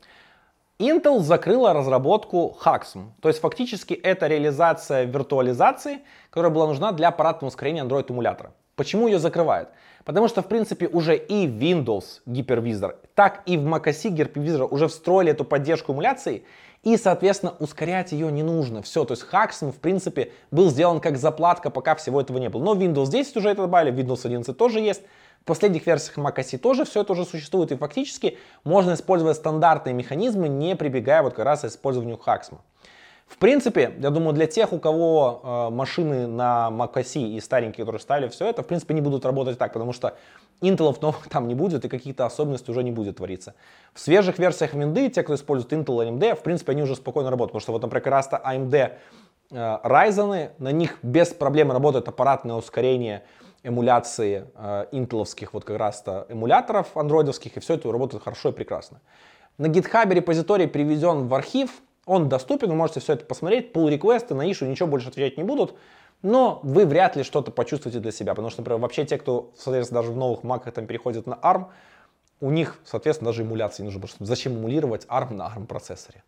Intel 0.78 1.20
закрыла 1.20 1.72
разработку 1.74 2.58
HAXM, 2.62 3.12
то 3.22 3.30
есть 3.30 3.40
фактически 3.40 3.94
это 3.94 4.28
реализация 4.28 5.06
виртуализации, 5.06 6.02
которая 6.30 6.52
была 6.52 6.68
нужна 6.68 6.92
для 6.92 7.08
аппаратного 7.10 7.48
ускорения 7.48 7.84
Android 7.84 8.12
эмулятора. 8.12 8.52
Почему 8.76 9.08
ее 9.08 9.20
закрывают? 9.20 9.70
Потому 10.04 10.28
что, 10.28 10.42
в 10.42 10.48
принципе, 10.48 10.88
уже 10.88 11.16
и 11.16 11.48
Windows 11.48 12.22
Hypervisor, 12.28 12.96
так 13.16 13.42
и 13.46 13.58
в 13.58 13.66
macOS 13.66 14.04
Hypervisor 14.12 14.68
уже 14.70 14.88
встроили 14.88 15.32
эту 15.32 15.46
поддержку 15.46 15.94
эмуляции, 15.94 16.44
и, 16.84 16.98
соответственно, 16.98 17.56
ускорять 17.60 18.12
ее 18.12 18.32
не 18.32 18.44
нужно. 18.44 18.84
Все, 18.84 19.06
то 19.06 19.14
есть 19.14 19.26
Haxm, 19.32 19.72
в 19.72 19.78
принципе, 19.78 20.32
был 20.52 20.70
сделан 20.70 21.00
как 21.00 21.18
заплатка, 21.18 21.72
пока 21.72 21.96
всего 21.96 22.22
этого 22.22 22.38
не 22.38 22.50
было. 22.50 22.64
Но 22.64 22.76
Windows 22.76 23.10
10 23.10 23.38
уже 23.38 23.50
это 23.50 23.64
добавили, 23.64 23.96
Windows 23.96 24.22
11 24.24 24.56
тоже 24.56 24.80
есть. 24.80 25.02
В 25.42 25.46
последних 25.46 25.88
версиях 25.88 26.18
macOS 26.18 26.58
тоже 26.60 26.86
все 26.86 27.02
это 27.02 27.14
уже 27.14 27.26
существует, 27.26 27.72
и 27.72 27.76
фактически 27.76 28.38
можно 28.64 28.94
использовать 28.94 29.38
стандартные 29.38 29.94
механизмы, 29.94 30.48
не 30.48 30.76
прибегая 30.76 31.24
вот 31.24 31.34
как 31.34 31.46
раз 31.46 31.62
к 31.62 31.66
использованию 31.66 32.20
Haxm. 32.24 32.58
В 33.28 33.38
принципе, 33.38 33.94
я 34.00 34.12
думаю, 34.12 34.34
для 34.34 34.46
тех, 34.46 34.72
у 34.72 34.80
кого 34.80 35.42
э, 35.44 35.74
машины 35.74 36.28
на 36.28 36.70
macOS 36.72 37.20
и 37.20 37.40
старенькие, 37.42 37.84
которые 37.84 38.00
ставили 38.00 38.30
все 38.30 38.48
это, 38.48 38.62
в 38.62 38.68
принципе, 38.68 38.94
не 38.94 39.02
будут 39.02 39.26
работать 39.26 39.58
так, 39.58 39.74
потому 39.74 39.94
что 39.94 40.16
Intel 40.62 40.96
новых 41.02 41.28
там 41.28 41.48
не 41.48 41.56
будет 41.56 41.84
и 41.86 41.90
какие-то 41.90 42.26
особенности 42.26 42.70
уже 42.70 42.84
не 42.84 42.92
будет 42.92 43.18
твориться. 43.18 43.56
В 43.94 44.00
свежих 44.00 44.38
версиях 44.38 44.76
Windows, 44.76 45.10
те, 45.10 45.24
кто 45.24 45.34
использует 45.34 45.74
Intel 45.74 46.08
AMD, 46.08 46.36
в 46.36 46.44
принципе, 46.44 46.74
они 46.74 46.84
уже 46.84 46.96
спокойно 46.96 47.32
работают, 47.32 47.54
потому 47.54 47.62
что 47.62 47.72
вот, 47.72 47.82
например, 47.82 48.04
как 48.04 48.12
раз 48.12 48.30
AMD 48.32 48.76
э, 48.76 48.94
Ryzen, 49.56 50.52
на 50.60 50.72
них 50.72 51.00
без 51.02 51.30
проблем 51.30 51.72
работает 51.72 52.08
аппаратное 52.08 52.56
ускорение 52.56 53.24
эмуляции 53.64 54.46
э, 54.56 54.86
интеловских 54.92 55.54
вот 55.54 55.66
как 55.66 55.80
раз-то 55.80 56.28
эмуляторов 56.30 56.96
андроидовских, 56.96 57.58
и 57.58 57.60
все 57.60 57.74
это 57.74 57.92
работает 57.92 58.24
хорошо 58.24 58.50
и 58.50 58.52
прекрасно. 58.52 59.02
На 59.58 59.66
GitHub 59.66 60.14
репозиторий 60.14 60.68
приведен 60.68 61.28
в 61.28 61.34
архив, 61.34 61.72
он 62.06 62.30
доступен, 62.30 62.70
вы 62.70 62.76
можете 62.76 63.00
все 63.00 63.14
это 63.14 63.26
посмотреть, 63.26 63.72
pull 63.74 63.90
реквесты 63.90 64.36
на 64.36 64.50
ишу 64.52 64.66
ничего 64.66 64.88
больше 64.88 65.10
отвечать 65.10 65.38
не 65.38 65.44
будут, 65.44 65.76
но 66.22 66.60
вы 66.64 66.86
вряд 66.86 67.16
ли 67.16 67.24
что-то 67.24 67.52
почувствуете 67.52 68.00
для 68.00 68.12
себя, 68.12 68.34
потому 68.34 68.50
что, 68.50 68.62
например, 68.62 68.80
вообще 68.80 69.06
те, 69.06 69.18
кто, 69.18 69.52
соответственно, 69.58 70.02
даже 70.02 70.12
в 70.12 70.18
новых 70.18 70.44
маках 70.44 70.74
там 70.74 70.88
переходят 70.88 71.28
на 71.28 71.34
ARM, 71.34 71.68
у 72.42 72.52
них, 72.52 72.80
соответственно, 72.84 73.32
даже 73.32 73.44
эмуляции 73.44 73.82
не 73.84 73.88
нужно, 73.88 74.02
потому 74.02 74.16
что 74.16 74.26
зачем 74.26 74.54
эмулировать 74.54 75.06
ARM 75.06 75.34
на 75.34 75.44
ARM 75.48 75.66
процессоре. 75.66 76.24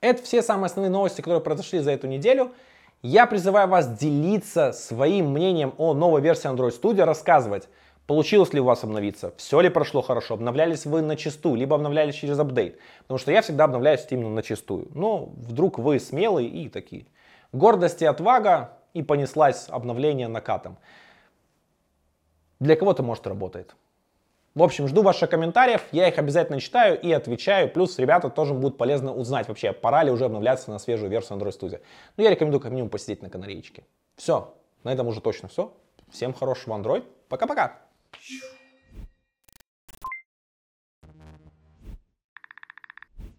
Это 0.00 0.22
все 0.22 0.42
самые 0.42 0.66
основные 0.66 0.90
новости, 0.90 1.20
которые 1.20 1.42
произошли 1.42 1.80
за 1.80 1.90
эту 1.90 2.06
неделю. 2.06 2.52
Я 3.02 3.26
призываю 3.26 3.68
вас 3.68 3.88
делиться 3.98 4.72
своим 4.72 5.30
мнением 5.32 5.74
о 5.78 5.94
новой 5.94 6.20
версии 6.20 6.50
Android 6.50 6.78
Studio, 6.78 7.04
рассказывать, 7.04 7.68
Получилось 8.10 8.52
ли 8.52 8.58
у 8.58 8.64
вас 8.64 8.82
обновиться? 8.82 9.32
Все 9.36 9.60
ли 9.60 9.68
прошло 9.68 10.02
хорошо? 10.02 10.34
Обновлялись 10.34 10.84
вы 10.84 11.00
на 11.00 11.14
чистую, 11.14 11.54
либо 11.54 11.76
обновлялись 11.76 12.16
через 12.16 12.40
апдейт? 12.40 12.76
Потому 13.02 13.18
что 13.18 13.30
я 13.30 13.40
всегда 13.40 13.62
обновляюсь 13.66 14.04
именно 14.10 14.30
на 14.30 14.42
чистую. 14.42 14.88
Но 14.96 15.26
вдруг 15.26 15.78
вы 15.78 16.00
смелые 16.00 16.48
и 16.48 16.68
такие. 16.68 17.06
Гордость 17.52 18.02
и 18.02 18.04
отвага, 18.04 18.76
и 18.94 19.04
понеслась 19.04 19.68
обновление 19.68 20.26
накатом. 20.26 20.76
Для 22.58 22.74
кого-то, 22.74 23.04
может, 23.04 23.28
работает. 23.28 23.76
В 24.56 24.64
общем, 24.64 24.88
жду 24.88 25.02
ваших 25.02 25.30
комментариев, 25.30 25.84
я 25.92 26.08
их 26.08 26.18
обязательно 26.18 26.58
читаю 26.58 27.00
и 27.00 27.12
отвечаю. 27.12 27.70
Плюс, 27.70 27.96
ребята, 28.00 28.28
тоже 28.28 28.54
будет 28.54 28.76
полезно 28.76 29.14
узнать 29.14 29.46
вообще, 29.46 29.72
пора 29.72 30.02
ли 30.02 30.10
уже 30.10 30.24
обновляться 30.24 30.72
на 30.72 30.80
свежую 30.80 31.12
версию 31.12 31.38
Android 31.38 31.56
Studio. 31.56 31.80
Ну, 32.16 32.24
я 32.24 32.30
рекомендую 32.30 32.60
как 32.60 32.72
минимум 32.72 32.90
посидеть 32.90 33.22
на 33.22 33.30
канареечке. 33.30 33.84
Все, 34.16 34.52
на 34.82 34.92
этом 34.92 35.06
уже 35.06 35.20
точно 35.20 35.48
все. 35.48 35.72
Всем 36.10 36.34
хорошего 36.34 36.74
Android. 36.74 37.04
Пока-пока. 37.28 37.89
Shoo. 38.20 38.59